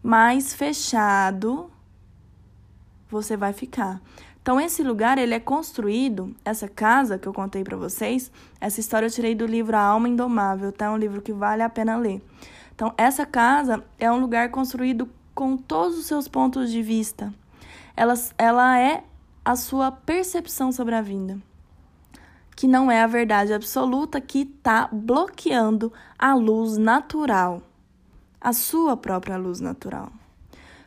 mais 0.03 0.53
fechado 0.53 1.71
você 3.09 3.37
vai 3.37 3.53
ficar. 3.53 4.03
Então 4.43 4.61
esse 4.61 4.83
lugar 4.83 5.17
ele 5.17 5.35
é 5.35 5.39
construído, 5.39 6.35
essa 6.45 6.69
casa 6.69 7.17
que 7.17 7.29
eu 7.29 7.33
contei 7.33 7.63
para 7.63 7.77
vocês, 7.77 8.33
essa 8.61 8.81
história 8.81 9.07
eu 9.07 9.11
tirei 9.13 9.33
do 9.33 9.47
livro 9.47 9.77
A 9.77 9.81
Alma 9.81 10.09
Indomável, 10.09 10.73
tá? 10.73 10.87
É 10.87 10.91
um 10.91 10.97
livro 10.97 11.23
que 11.23 11.33
vale 11.33 11.63
a 11.63 11.69
pena 11.69 11.97
ler. 11.97 12.21
Então 12.75 12.93
essa 12.99 13.25
casa 13.25 13.85
é 13.97 14.11
um 14.11 14.19
lugar 14.19 14.51
construído 14.51 15.09
com 15.33 15.57
todos 15.57 15.97
os 15.97 16.07
seus 16.07 16.27
pontos 16.27 16.73
de 16.73 16.83
vista. 16.83 17.33
Ela, 17.97 18.15
ela 18.37 18.79
é 18.79 19.03
a 19.45 19.57
sua 19.57 19.91
percepção 19.91 20.71
sobre 20.71 20.95
a 20.95 21.01
vida 21.01 21.39
que 22.57 22.67
não 22.67 22.91
é 22.91 23.03
a 23.03 23.07
verdade 23.07 23.53
absoluta 23.53 24.19
que 24.19 24.41
está 24.41 24.89
bloqueando 24.91 25.93
a 26.19 26.35
luz 26.35 26.79
natural, 26.79 27.63
a 28.41 28.55
sua 28.55 28.97
própria 28.97 29.37
luz 29.37 29.61
natural. 29.61 30.11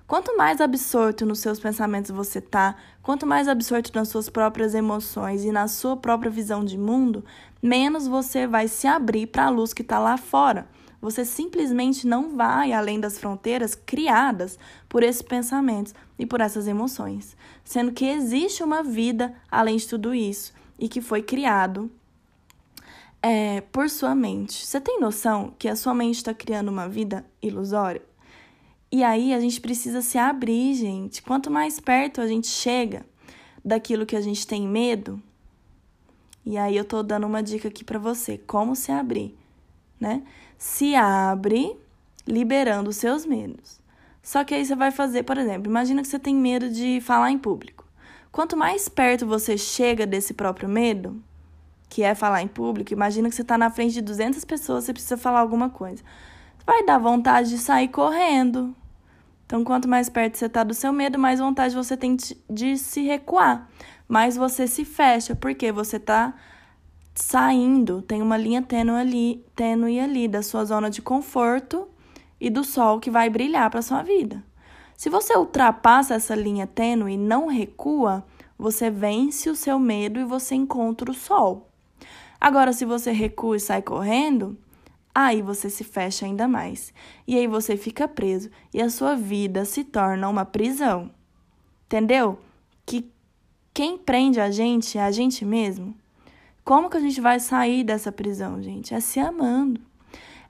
Quanto 0.07 0.35
mais 0.35 0.59
absorto 0.59 1.23
nos 1.27 1.37
seus 1.37 1.59
pensamentos 1.59 2.09
você 2.09 2.41
tá, 2.41 2.75
quanto 3.03 3.27
mais 3.27 3.47
absorto 3.47 3.91
nas 3.93 4.07
suas 4.07 4.27
próprias 4.27 4.73
emoções 4.73 5.45
e 5.45 5.51
na 5.51 5.67
sua 5.67 5.95
própria 5.95 6.31
visão 6.31 6.65
de 6.65 6.75
mundo, 6.75 7.23
menos 7.61 8.07
você 8.07 8.47
vai 8.47 8.67
se 8.67 8.87
abrir 8.87 9.27
para 9.27 9.45
a 9.45 9.49
luz 9.49 9.71
que 9.71 9.83
está 9.83 9.99
lá 9.99 10.17
fora. 10.17 10.67
Você 11.01 11.23
simplesmente 11.23 12.05
não 12.05 12.35
vai 12.35 12.73
além 12.73 12.99
das 12.99 13.17
fronteiras 13.17 13.73
criadas 13.73 14.59
por 14.87 15.01
esses 15.01 15.21
pensamentos 15.21 15.93
e 16.17 16.25
por 16.25 16.41
essas 16.41 16.67
emoções, 16.67 17.37
sendo 17.63 17.91
que 17.91 18.05
existe 18.05 18.63
uma 18.63 18.83
vida 18.83 19.33
além 19.49 19.77
de 19.77 19.87
tudo 19.87 20.13
isso 20.13 20.53
e 20.77 20.89
que 20.89 21.01
foi 21.01 21.21
criado 21.21 21.89
é, 23.21 23.61
por 23.61 23.89
sua 23.89 24.13
mente. 24.13 24.65
Você 24.65 24.79
tem 24.81 24.99
noção 24.99 25.53
que 25.57 25.67
a 25.67 25.75
sua 25.75 25.93
mente 25.93 26.15
está 26.15 26.33
criando 26.33 26.69
uma 26.69 26.87
vida 26.87 27.25
ilusória? 27.41 28.01
E 28.91 29.03
aí 29.03 29.33
a 29.33 29.39
gente 29.39 29.61
precisa 29.61 30.01
se 30.01 30.17
abrir, 30.17 30.73
gente. 30.73 31.21
Quanto 31.21 31.51
mais 31.51 31.79
perto 31.79 32.21
a 32.21 32.27
gente 32.27 32.47
chega 32.47 33.05
daquilo 33.63 34.05
que 34.05 34.15
a 34.15 34.21
gente 34.21 34.47
tem 34.47 34.67
medo, 34.67 35.21
e 36.45 36.57
aí 36.57 36.75
eu 36.75 36.85
tô 36.85 37.03
dando 37.03 37.27
uma 37.27 37.43
dica 37.43 37.67
aqui 37.67 37.83
para 37.83 37.99
você, 37.99 38.37
como 38.37 38.75
se 38.75 38.91
abrir, 38.91 39.37
né? 39.99 40.23
Se 40.57 40.95
abre 40.95 41.77
liberando 42.25 42.89
os 42.89 42.97
seus 42.97 43.25
medos. 43.25 43.79
Só 44.21 44.43
que 44.43 44.53
aí 44.53 44.65
você 44.65 44.75
vai 44.75 44.91
fazer, 44.91 45.23
por 45.23 45.37
exemplo, 45.37 45.69
imagina 45.69 46.01
que 46.01 46.07
você 46.07 46.19
tem 46.19 46.35
medo 46.35 46.69
de 46.69 47.01
falar 47.01 47.31
em 47.31 47.37
público. 47.37 47.85
Quanto 48.31 48.55
mais 48.55 48.87
perto 48.87 49.25
você 49.25 49.57
chega 49.57 50.05
desse 50.05 50.33
próprio 50.33 50.69
medo, 50.69 51.21
que 51.89 52.03
é 52.03 52.13
falar 52.13 52.43
em 52.43 52.47
público, 52.47 52.93
imagina 52.93 53.27
que 53.27 53.35
você 53.35 53.41
está 53.41 53.57
na 53.57 53.71
frente 53.71 53.93
de 53.93 54.01
200 54.01 54.45
pessoas, 54.45 54.83
você 54.83 54.93
precisa 54.93 55.17
falar 55.17 55.39
alguma 55.39 55.69
coisa. 55.69 56.03
Vai 56.65 56.85
dar 56.85 56.99
vontade 56.99 57.49
de 57.49 57.57
sair 57.57 57.87
correndo. 57.87 58.75
Então, 59.45 59.63
quanto 59.63 59.89
mais 59.89 60.09
perto 60.09 60.37
você 60.37 60.45
está 60.45 60.63
do 60.63 60.75
seu 60.75 60.93
medo, 60.93 61.17
mais 61.17 61.39
vontade 61.39 61.73
você 61.75 61.97
tem 61.97 62.15
de 62.47 62.77
se 62.77 63.01
recuar. 63.01 63.67
Mais 64.07 64.37
você 64.37 64.67
se 64.67 64.85
fecha, 64.85 65.35
porque 65.35 65.71
você 65.71 65.97
está 65.97 66.35
saindo, 67.15 68.01
tem 68.01 68.21
uma 68.21 68.37
linha 68.37 68.61
tênue 68.61 68.95
ali, 68.95 69.45
tênue 69.55 69.99
ali 69.99 70.27
da 70.27 70.41
sua 70.41 70.65
zona 70.65 70.89
de 70.89 71.01
conforto 71.01 71.87
e 72.39 72.49
do 72.49 72.63
sol 72.63 72.99
que 72.99 73.11
vai 73.11 73.29
brilhar 73.29 73.69
para 73.69 73.81
sua 73.81 74.01
vida. 74.01 74.43
Se 74.95 75.09
você 75.09 75.37
ultrapassa 75.37 76.15
essa 76.15 76.35
linha 76.35 76.67
tênue 76.67 77.13
e 77.13 77.17
não 77.17 77.47
recua, 77.47 78.25
você 78.57 78.89
vence 78.89 79.49
o 79.49 79.55
seu 79.55 79.79
medo 79.79 80.19
e 80.19 80.25
você 80.25 80.55
encontra 80.55 81.09
o 81.09 81.13
sol. 81.13 81.69
Agora, 82.39 82.73
se 82.73 82.85
você 82.85 83.11
recua 83.11 83.57
e 83.57 83.59
sai 83.59 83.81
correndo, 83.81 84.57
aí 85.15 85.41
você 85.41 85.69
se 85.69 85.83
fecha 85.83 86.25
ainda 86.25 86.47
mais. 86.47 86.93
E 87.27 87.37
aí 87.37 87.47
você 87.47 87.75
fica 87.75 88.07
preso 88.07 88.49
e 88.73 88.81
a 88.81 88.89
sua 88.89 89.15
vida 89.15 89.65
se 89.65 89.83
torna 89.83 90.27
uma 90.27 90.45
prisão. 90.45 91.11
Entendeu? 91.85 92.39
Que 92.85 93.09
quem 93.73 93.97
prende 93.97 94.39
a 94.39 94.51
gente 94.51 94.97
é 94.97 95.01
a 95.01 95.11
gente 95.11 95.45
mesmo. 95.45 95.95
Como 96.63 96.89
que 96.89 96.97
a 96.97 97.01
gente 97.01 97.19
vai 97.19 97.39
sair 97.39 97.83
dessa 97.83 98.11
prisão, 98.11 98.61
gente? 98.61 98.93
É 98.93 98.99
se 98.99 99.19
amando 99.19 99.81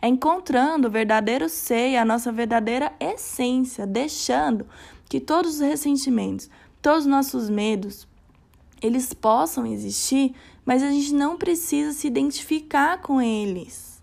é 0.01 0.07
encontrando 0.07 0.87
o 0.87 0.91
verdadeiro 0.91 1.49
ser 1.49 1.91
e 1.91 1.97
a 1.97 2.05
nossa 2.05 2.31
verdadeira 2.31 2.93
essência, 2.99 3.85
deixando 3.85 4.65
que 5.09 5.19
todos 5.19 5.55
os 5.55 5.59
ressentimentos, 5.59 6.49
todos 6.81 7.01
os 7.01 7.05
nossos 7.05 7.49
medos, 7.49 8.07
eles 8.81 9.13
possam 9.13 9.65
existir, 9.65 10.33
mas 10.65 10.83
a 10.83 10.89
gente 10.89 11.13
não 11.13 11.37
precisa 11.37 11.91
se 11.91 12.07
identificar 12.07 13.01
com 13.01 13.21
eles. 13.21 14.01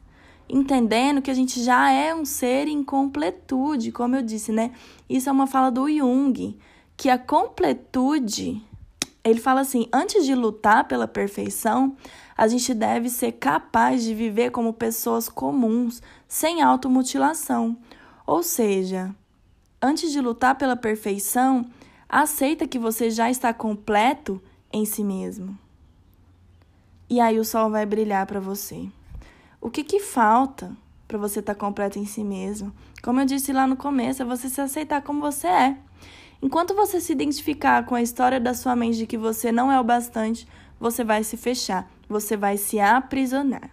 Entendendo 0.48 1.22
que 1.22 1.30
a 1.30 1.34
gente 1.34 1.62
já 1.62 1.90
é 1.90 2.14
um 2.14 2.24
ser 2.24 2.68
em 2.68 2.84
completude, 2.84 3.90
como 3.90 4.16
eu 4.16 4.22
disse, 4.22 4.52
né? 4.52 4.72
Isso 5.08 5.28
é 5.28 5.32
uma 5.32 5.46
fala 5.46 5.70
do 5.70 5.90
Jung, 5.90 6.56
que 6.96 7.08
a 7.08 7.18
completude, 7.18 8.62
ele 9.30 9.40
fala 9.40 9.60
assim, 9.60 9.88
antes 9.92 10.24
de 10.24 10.34
lutar 10.34 10.86
pela 10.86 11.08
perfeição, 11.08 11.96
a 12.36 12.46
gente 12.46 12.72
deve 12.72 13.08
ser 13.08 13.32
capaz 13.32 14.04
de 14.04 14.14
viver 14.14 14.50
como 14.50 14.72
pessoas 14.72 15.28
comuns, 15.28 16.02
sem 16.28 16.62
automutilação. 16.62 17.76
Ou 18.26 18.42
seja, 18.42 19.14
antes 19.80 20.12
de 20.12 20.20
lutar 20.20 20.56
pela 20.56 20.76
perfeição, 20.76 21.64
aceita 22.08 22.68
que 22.68 22.78
você 22.78 23.10
já 23.10 23.30
está 23.30 23.52
completo 23.52 24.40
em 24.72 24.84
si 24.84 25.02
mesmo. 25.02 25.58
E 27.08 27.20
aí 27.20 27.38
o 27.38 27.44
sol 27.44 27.70
vai 27.70 27.86
brilhar 27.86 28.26
para 28.26 28.40
você. 28.40 28.88
O 29.60 29.70
que, 29.70 29.82
que 29.82 30.00
falta 30.00 30.76
para 31.08 31.18
você 31.18 31.40
estar 31.40 31.54
tá 31.54 31.60
completo 31.60 31.98
em 31.98 32.06
si 32.06 32.22
mesmo? 32.22 32.72
Como 33.02 33.20
eu 33.20 33.26
disse 33.26 33.52
lá 33.52 33.66
no 33.66 33.76
começo, 33.76 34.22
é 34.22 34.24
você 34.24 34.48
se 34.48 34.60
aceitar 34.60 35.02
como 35.02 35.20
você 35.20 35.46
é. 35.46 35.76
Enquanto 36.42 36.74
você 36.74 37.00
se 37.00 37.12
identificar 37.12 37.84
com 37.86 37.94
a 37.94 38.02
história 38.02 38.38
da 38.38 38.54
sua 38.54 38.76
mente 38.76 38.98
de 38.98 39.06
que 39.06 39.16
você 39.16 39.50
não 39.50 39.70
é 39.70 39.80
o 39.80 39.84
bastante, 39.84 40.46
você 40.78 41.02
vai 41.02 41.24
se 41.24 41.36
fechar, 41.36 41.90
você 42.08 42.36
vai 42.36 42.56
se 42.56 42.78
aprisionar. 42.78 43.70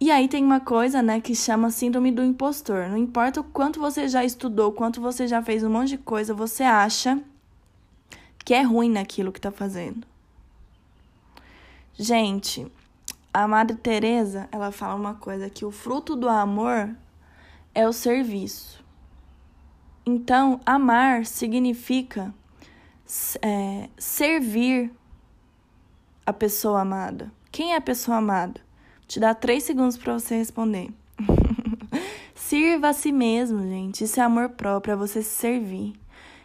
E 0.00 0.10
aí 0.10 0.28
tem 0.28 0.44
uma 0.44 0.60
coisa, 0.60 1.00
né, 1.00 1.20
que 1.20 1.34
chama 1.34 1.70
síndrome 1.70 2.12
do 2.12 2.22
impostor. 2.22 2.88
Não 2.88 2.96
importa 2.96 3.40
o 3.40 3.44
quanto 3.44 3.80
você 3.80 4.06
já 4.06 4.24
estudou, 4.24 4.72
quanto 4.72 5.00
você 5.00 5.26
já 5.26 5.42
fez 5.42 5.62
um 5.62 5.70
monte 5.70 5.90
de 5.90 5.98
coisa, 5.98 6.34
você 6.34 6.62
acha 6.62 7.18
que 8.44 8.52
é 8.52 8.62
ruim 8.62 8.90
naquilo 8.90 9.32
que 9.32 9.38
está 9.38 9.50
fazendo. 9.50 10.06
Gente, 11.94 12.70
a 13.32 13.48
Madre 13.48 13.76
Teresa, 13.76 14.48
ela 14.52 14.70
fala 14.70 14.94
uma 14.94 15.14
coisa 15.14 15.48
que 15.48 15.64
o 15.64 15.70
fruto 15.70 16.14
do 16.14 16.28
amor 16.28 16.94
é 17.74 17.88
o 17.88 17.92
serviço. 17.92 18.83
Então, 20.06 20.60
amar 20.66 21.24
significa 21.24 22.34
é, 23.40 23.88
servir 23.96 24.92
a 26.26 26.32
pessoa 26.32 26.82
amada? 26.82 27.32
Quem 27.50 27.72
é 27.72 27.76
a 27.76 27.80
pessoa 27.80 28.18
amada? 28.18 28.60
Vou 28.98 29.08
te 29.08 29.18
dar 29.18 29.34
três 29.34 29.64
segundos 29.64 29.96
para 29.96 30.12
você 30.12 30.36
responder. 30.36 30.90
Sirva 32.34 32.88
a 32.88 32.92
si 32.92 33.12
mesmo, 33.12 33.60
gente. 33.62 34.04
Isso 34.04 34.20
é 34.20 34.22
amor 34.22 34.50
próprio, 34.50 34.92
é 34.92 34.96
você 34.96 35.22
se 35.22 35.30
servir. 35.30 35.94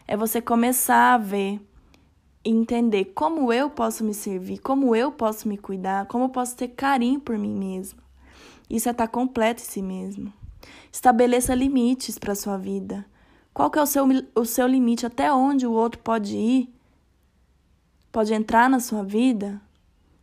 É 0.08 0.16
você 0.16 0.42
começar 0.42 1.16
a 1.16 1.18
ver 1.18 1.60
e 2.44 2.50
entender 2.50 3.06
como 3.14 3.52
eu 3.52 3.70
posso 3.70 4.04
me 4.04 4.14
servir, 4.14 4.60
como 4.60 4.96
eu 4.96 5.12
posso 5.12 5.48
me 5.50 5.58
cuidar, 5.58 6.06
como 6.06 6.26
eu 6.26 6.30
posso 6.30 6.56
ter 6.56 6.70
carinho 6.70 7.20
por 7.20 7.38
mim 7.38 7.54
mesmo. 7.54 8.00
Isso 8.70 8.88
é 8.88 8.92
estar 8.92 9.08
completo 9.08 9.62
em 9.62 9.66
si 9.66 9.82
mesmo. 9.82 10.32
Estabeleça 10.92 11.54
limites 11.54 12.18
para 12.18 12.36
sua 12.36 12.58
vida. 12.58 13.06
Qual 13.54 13.70
que 13.70 13.80
é 13.80 13.82
o 13.82 13.86
seu, 13.86 14.06
o 14.36 14.46
seu 14.46 14.68
limite? 14.68 15.06
Até 15.06 15.34
onde 15.34 15.66
o 15.66 15.72
outro 15.72 16.00
pode 16.02 16.38
ir? 16.38 16.74
Pode 18.12 18.34
entrar 18.34 18.70
na 18.70 18.80
sua 18.80 19.04
vida? 19.04 19.62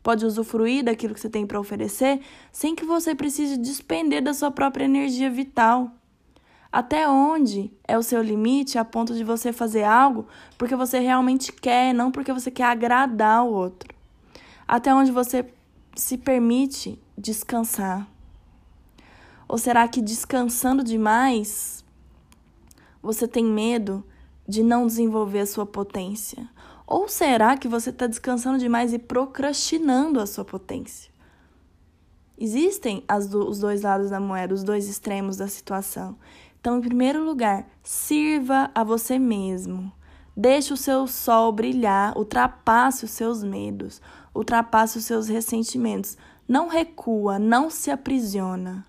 pode 0.07 0.25
usufruir 0.25 0.85
daquilo 0.85 1.13
que 1.13 1.19
você 1.19 1.29
tem 1.29 1.45
para 1.45 1.59
oferecer 1.59 2.21
sem 2.53 2.77
que 2.77 2.85
você 2.85 3.13
precise 3.13 3.57
despender 3.57 4.23
da 4.23 4.33
sua 4.33 4.53
própria 4.53 4.85
energia 4.85 5.29
vital. 5.29 5.91
Até 6.71 7.09
onde 7.09 7.73
é 7.89 7.99
o 7.99 8.05
seu 8.05 8.23
limite 8.23 8.79
a 8.79 8.85
ponto 8.85 9.13
de 9.13 9.25
você 9.25 9.53
fazer 9.53 9.83
algo 9.83 10.29
porque 10.57 10.77
você 10.77 11.01
realmente 11.01 11.53
quer, 11.53 11.93
não 11.93 12.13
porque 12.13 12.33
você 12.33 12.53
quer 12.53 12.67
agradar 12.67 13.45
o 13.45 13.53
outro? 13.53 13.93
Até 14.69 14.95
onde 14.95 15.11
você 15.11 15.45
se 15.97 16.17
permite 16.17 17.03
descansar? 17.19 18.07
Ou 19.49 19.59
será 19.59 19.89
que 19.89 20.01
descansando 20.01 20.85
demais 20.85 21.85
você 23.07 23.29
tem 23.29 23.45
medo 23.45 24.05
de 24.47 24.63
não 24.63 24.87
desenvolver 24.87 25.41
a 25.41 25.47
sua 25.47 25.65
potência? 25.65 26.49
Ou 26.87 27.09
será 27.09 27.57
que 27.57 27.69
você 27.69 27.91
está 27.91 28.07
descansando 28.07 28.59
demais 28.59 28.93
e 28.93 28.99
procrastinando 28.99 30.21
a 30.21 30.27
sua 30.27 30.45
potência? 30.45 31.11
Existem 32.39 33.03
do, 33.31 33.49
os 33.49 33.61
dois 33.61 33.83
lados 33.83 34.11
da 34.11 34.21
moeda, 34.21 34.53
os 34.53 34.63
dois 34.63 34.89
extremos 34.89 35.37
da 35.37 35.49
situação. 35.49 36.17
Então, 36.61 36.79
em 36.79 36.81
primeiro 36.81 37.25
lugar, 37.25 37.67
sirva 37.83 38.71
a 38.75 38.85
você 38.85 39.19
mesmo. 39.19 39.91
Deixe 40.37 40.73
o 40.73 40.77
seu 40.77 41.07
sol 41.07 41.51
brilhar, 41.53 42.17
ultrapasse 42.19 43.05
os 43.05 43.13
seus 43.13 43.43
medos, 43.43 44.03
ultrapasse 44.35 44.99
os 44.99 45.05
seus 45.05 45.29
ressentimentos. 45.29 46.19
Não 46.47 46.69
recua, 46.69 47.39
não 47.39 47.71
se 47.71 47.91
aprisiona. 47.91 48.85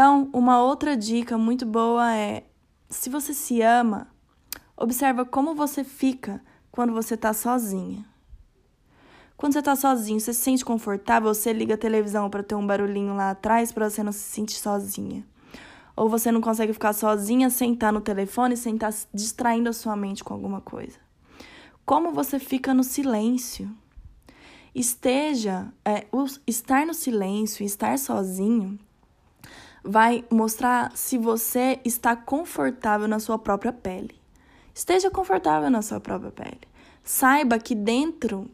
Então, 0.00 0.30
uma 0.32 0.62
outra 0.62 0.96
dica 0.96 1.36
muito 1.36 1.66
boa 1.66 2.16
é: 2.16 2.44
se 2.88 3.10
você 3.10 3.34
se 3.34 3.60
ama, 3.60 4.08
observa 4.74 5.26
como 5.26 5.54
você 5.54 5.84
fica 5.84 6.42
quando 6.72 6.94
você 6.94 7.16
está 7.16 7.34
sozinha. 7.34 8.02
Quando 9.36 9.52
você 9.52 9.58
está 9.58 9.76
sozinho, 9.76 10.18
você 10.18 10.32
se 10.32 10.40
sente 10.40 10.64
confortável, 10.64 11.34
você 11.34 11.52
liga 11.52 11.74
a 11.74 11.76
televisão 11.76 12.30
para 12.30 12.42
ter 12.42 12.54
um 12.54 12.66
barulhinho 12.66 13.14
lá 13.14 13.32
atrás 13.32 13.72
para 13.72 13.90
você 13.90 14.02
não 14.02 14.10
se 14.10 14.20
sentir 14.20 14.56
sozinha. 14.56 15.22
Ou 15.94 16.08
você 16.08 16.32
não 16.32 16.40
consegue 16.40 16.72
ficar 16.72 16.94
sozinha 16.94 17.50
sem 17.50 17.74
estar 17.74 17.92
no 17.92 18.00
telefone, 18.00 18.56
sem 18.56 18.76
estar 18.76 18.94
distraindo 19.12 19.68
a 19.68 19.74
sua 19.74 19.96
mente 19.96 20.24
com 20.24 20.32
alguma 20.32 20.62
coisa. 20.62 20.98
Como 21.84 22.10
você 22.10 22.38
fica 22.38 22.72
no 22.72 22.84
silêncio? 22.84 23.70
Esteja, 24.74 25.70
é, 25.84 26.06
o, 26.10 26.24
estar 26.46 26.86
no 26.86 26.94
silêncio, 26.94 27.66
estar 27.66 27.98
sozinho, 27.98 28.78
vai 29.84 30.24
mostrar 30.30 30.96
se 30.96 31.16
você 31.18 31.80
está 31.84 32.14
confortável 32.14 33.08
na 33.08 33.18
sua 33.18 33.38
própria 33.38 33.72
pele. 33.72 34.14
Esteja 34.74 35.10
confortável 35.10 35.70
na 35.70 35.82
sua 35.82 36.00
própria 36.00 36.30
pele. 36.30 36.60
Saiba 37.02 37.58
que 37.58 37.74
dentro, 37.74 38.50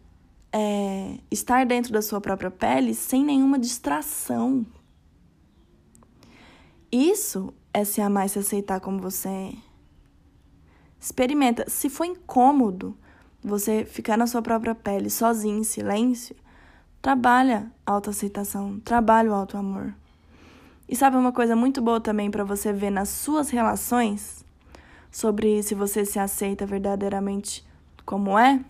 é, 0.53 1.19
estar 1.31 1.67
dentro 1.67 1.93
da 1.93 2.01
sua 2.01 2.21
própria 2.21 2.51
pele 2.51 2.95
sem 2.95 3.25
nenhuma 3.25 3.59
distração. 3.59 4.65
Isso 6.91 7.53
é 7.73 7.85
se 7.85 8.01
amar 8.01 8.27
e 8.27 8.29
se 8.29 8.39
aceitar 8.39 8.81
como 8.81 9.01
você 9.01 9.29
é. 9.29 9.53
Experimenta. 10.99 11.69
Se 11.69 11.91
for 11.91 12.05
incômodo, 12.05 12.97
você 13.43 13.85
ficar 13.85 14.17
na 14.17 14.27
sua 14.27 14.43
própria 14.43 14.75
pele, 14.75 15.11
sozinho, 15.11 15.59
em 15.59 15.65
silêncio, 15.65 16.35
trabalha 17.01 17.71
a 17.85 17.93
autoaceitação, 17.93 18.81
trabalha 18.81 19.31
o 19.31 19.35
autoamor. 19.35 19.93
E 20.89 20.95
sabe 20.95 21.17
uma 21.17 21.33
coisa 21.33 21.57
muito 21.57 21.83
boa 21.83 22.01
também 22.01 22.31
para 22.31 22.45
você 22.45 22.73
ver 22.73 22.91
nas 22.91 23.09
suas 23.09 23.51
relações 23.51 24.45
sobre 25.11 25.63
se 25.63 25.75
você 25.75 26.05
se 26.05 26.19
aceita 26.19 26.65
verdadeiramente 26.65 27.67
como 28.05 28.39
é? 28.39 28.65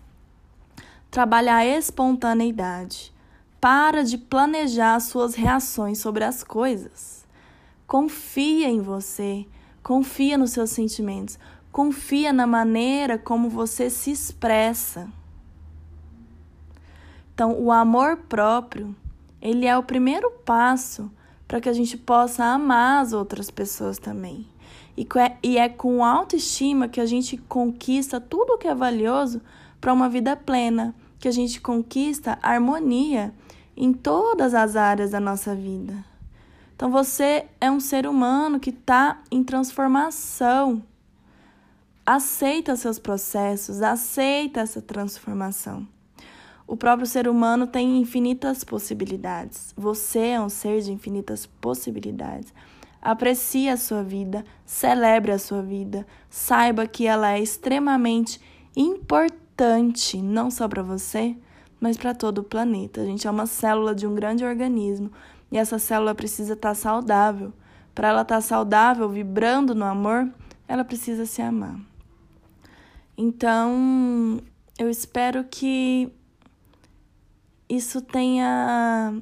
Trabalhar 1.11 1.57
a 1.57 1.65
espontaneidade. 1.65 3.13
Para 3.61 4.03
de 4.03 4.17
planejar 4.17 4.99
suas 4.99 5.35
reações 5.35 5.99
sobre 5.99 6.23
as 6.23 6.43
coisas. 6.43 7.25
Confia 7.85 8.67
em 8.67 8.81
você, 8.81 9.45
confia 9.83 10.37
nos 10.37 10.51
seus 10.51 10.71
sentimentos. 10.71 11.37
Confia 11.71 12.33
na 12.33 12.47
maneira 12.47 13.19
como 13.19 13.49
você 13.49 13.89
se 13.89 14.09
expressa. 14.09 15.07
Então, 17.33 17.53
o 17.59 17.71
amor 17.71 18.17
próprio, 18.17 18.95
ele 19.39 19.67
é 19.67 19.77
o 19.77 19.83
primeiro 19.83 20.31
passo 20.43 21.11
para 21.47 21.61
que 21.61 21.69
a 21.69 21.73
gente 21.73 21.97
possa 21.97 22.43
amar 22.43 23.01
as 23.01 23.13
outras 23.13 23.49
pessoas 23.49 23.97
também. 23.97 24.45
E 25.43 25.57
é 25.57 25.69
com 25.69 26.03
autoestima 26.03 26.87
que 26.87 26.99
a 26.99 27.05
gente 27.05 27.37
conquista 27.37 28.19
tudo 28.19 28.53
o 28.53 28.57
que 28.57 28.67
é 28.67 28.75
valioso 28.75 29.41
para 29.79 29.93
uma 29.93 30.09
vida 30.09 30.35
plena, 30.35 30.95
que 31.19 31.27
a 31.27 31.31
gente 31.31 31.61
conquista 31.61 32.37
harmonia 32.41 33.33
em 33.75 33.93
todas 33.93 34.55
as 34.55 34.75
áreas 34.75 35.11
da 35.11 35.19
nossa 35.19 35.55
vida. 35.55 36.03
Então 36.75 36.91
você 36.91 37.45
é 37.61 37.71
um 37.71 37.79
ser 37.79 38.07
humano 38.07 38.59
que 38.59 38.71
está 38.71 39.21
em 39.31 39.43
transformação. 39.43 40.83
Aceita 42.05 42.75
seus 42.75 42.97
processos, 42.97 43.81
aceita 43.81 44.61
essa 44.61 44.81
transformação. 44.81 45.87
O 46.67 46.75
próprio 46.75 47.07
ser 47.07 47.29
humano 47.29 47.65
tem 47.65 47.97
infinitas 47.97 48.61
possibilidades. 48.61 49.73
Você 49.77 50.19
é 50.19 50.41
um 50.41 50.49
ser 50.49 50.81
de 50.81 50.91
infinitas 50.91 51.45
possibilidades. 51.45 52.53
Aprecie 53.01 53.69
a 53.69 53.77
sua 53.77 54.03
vida, 54.03 54.43
celebre 54.65 55.31
a 55.31 55.39
sua 55.39 55.61
vida, 55.61 56.05
saiba 56.29 56.85
que 56.85 57.07
ela 57.07 57.31
é 57.31 57.39
extremamente 57.39 58.41
importante, 58.75 60.21
não 60.21 60.51
só 60.51 60.67
para 60.67 60.83
você, 60.83 61.37
mas 61.79 61.95
para 61.95 62.13
todo 62.13 62.39
o 62.39 62.43
planeta. 62.43 62.99
A 62.99 63.05
gente 63.05 63.25
é 63.25 63.31
uma 63.31 63.45
célula 63.45 63.95
de 63.95 64.05
um 64.05 64.13
grande 64.13 64.43
organismo 64.43 65.09
e 65.49 65.57
essa 65.57 65.79
célula 65.79 66.13
precisa 66.13 66.51
estar 66.51 66.69
tá 66.69 66.75
saudável. 66.75 67.53
Para 67.95 68.09
ela 68.09 68.23
estar 68.23 68.35
tá 68.35 68.41
saudável, 68.41 69.07
vibrando 69.07 69.73
no 69.73 69.85
amor, 69.85 70.29
ela 70.67 70.83
precisa 70.83 71.25
se 71.25 71.41
amar. 71.41 71.79
Então, 73.17 74.41
eu 74.77 74.89
espero 74.89 75.45
que 75.45 76.11
isso 77.69 78.01
tenha 78.01 79.21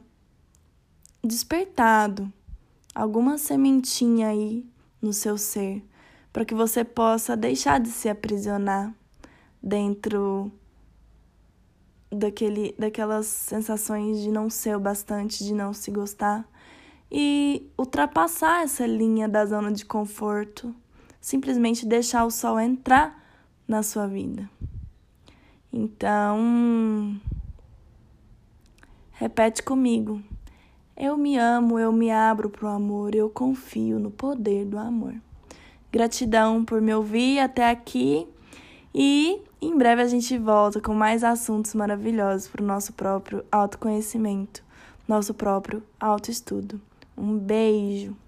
despertado 1.23 2.31
alguma 2.93 3.37
sementinha 3.37 4.27
aí 4.29 4.65
no 5.01 5.11
seu 5.11 5.37
ser, 5.37 5.83
para 6.31 6.45
que 6.45 6.53
você 6.53 6.83
possa 6.83 7.35
deixar 7.35 7.79
de 7.79 7.89
se 7.89 8.07
aprisionar 8.07 8.93
dentro 9.61 10.51
daquele, 12.11 12.75
daquelas 12.77 13.25
sensações 13.25 14.19
de 14.19 14.29
não 14.29 14.49
ser 14.49 14.75
o 14.75 14.79
bastante, 14.79 15.43
de 15.43 15.53
não 15.53 15.73
se 15.73 15.91
gostar 15.91 16.47
e 17.11 17.69
ultrapassar 17.77 18.63
essa 18.63 18.85
linha 18.85 19.27
da 19.27 19.45
zona 19.45 19.71
de 19.71 19.85
conforto, 19.85 20.73
simplesmente 21.19 21.85
deixar 21.85 22.25
o 22.25 22.31
sol 22.31 22.59
entrar 22.59 23.23
na 23.67 23.81
sua 23.83 24.07
vida. 24.07 24.49
Então, 25.71 27.19
repete 29.15 29.63
comigo. 29.63 30.21
Eu 30.95 31.17
me 31.17 31.37
amo, 31.37 31.77
eu 31.79 31.91
me 31.91 32.11
abro 32.11 32.49
para 32.49 32.65
o 32.65 32.69
amor, 32.69 33.15
eu 33.15 33.29
confio 33.29 33.99
no 33.99 34.11
poder 34.11 34.65
do 34.65 34.77
amor. 34.77 35.15
Gratidão 35.91 36.63
por 36.63 36.81
me 36.81 36.93
ouvir 36.93 37.39
até 37.39 37.69
aqui 37.69 38.27
e 38.93 39.41
em 39.61 39.77
breve 39.77 40.01
a 40.01 40.07
gente 40.07 40.37
volta 40.37 40.79
com 40.79 40.93
mais 40.93 41.23
assuntos 41.23 41.73
maravilhosos 41.73 42.47
para 42.47 42.61
o 42.61 42.65
nosso 42.65 42.93
próprio 42.93 43.43
autoconhecimento, 43.51 44.63
nosso 45.07 45.33
próprio 45.33 45.83
autoestudo. 45.99 46.79
Um 47.17 47.37
beijo! 47.37 48.24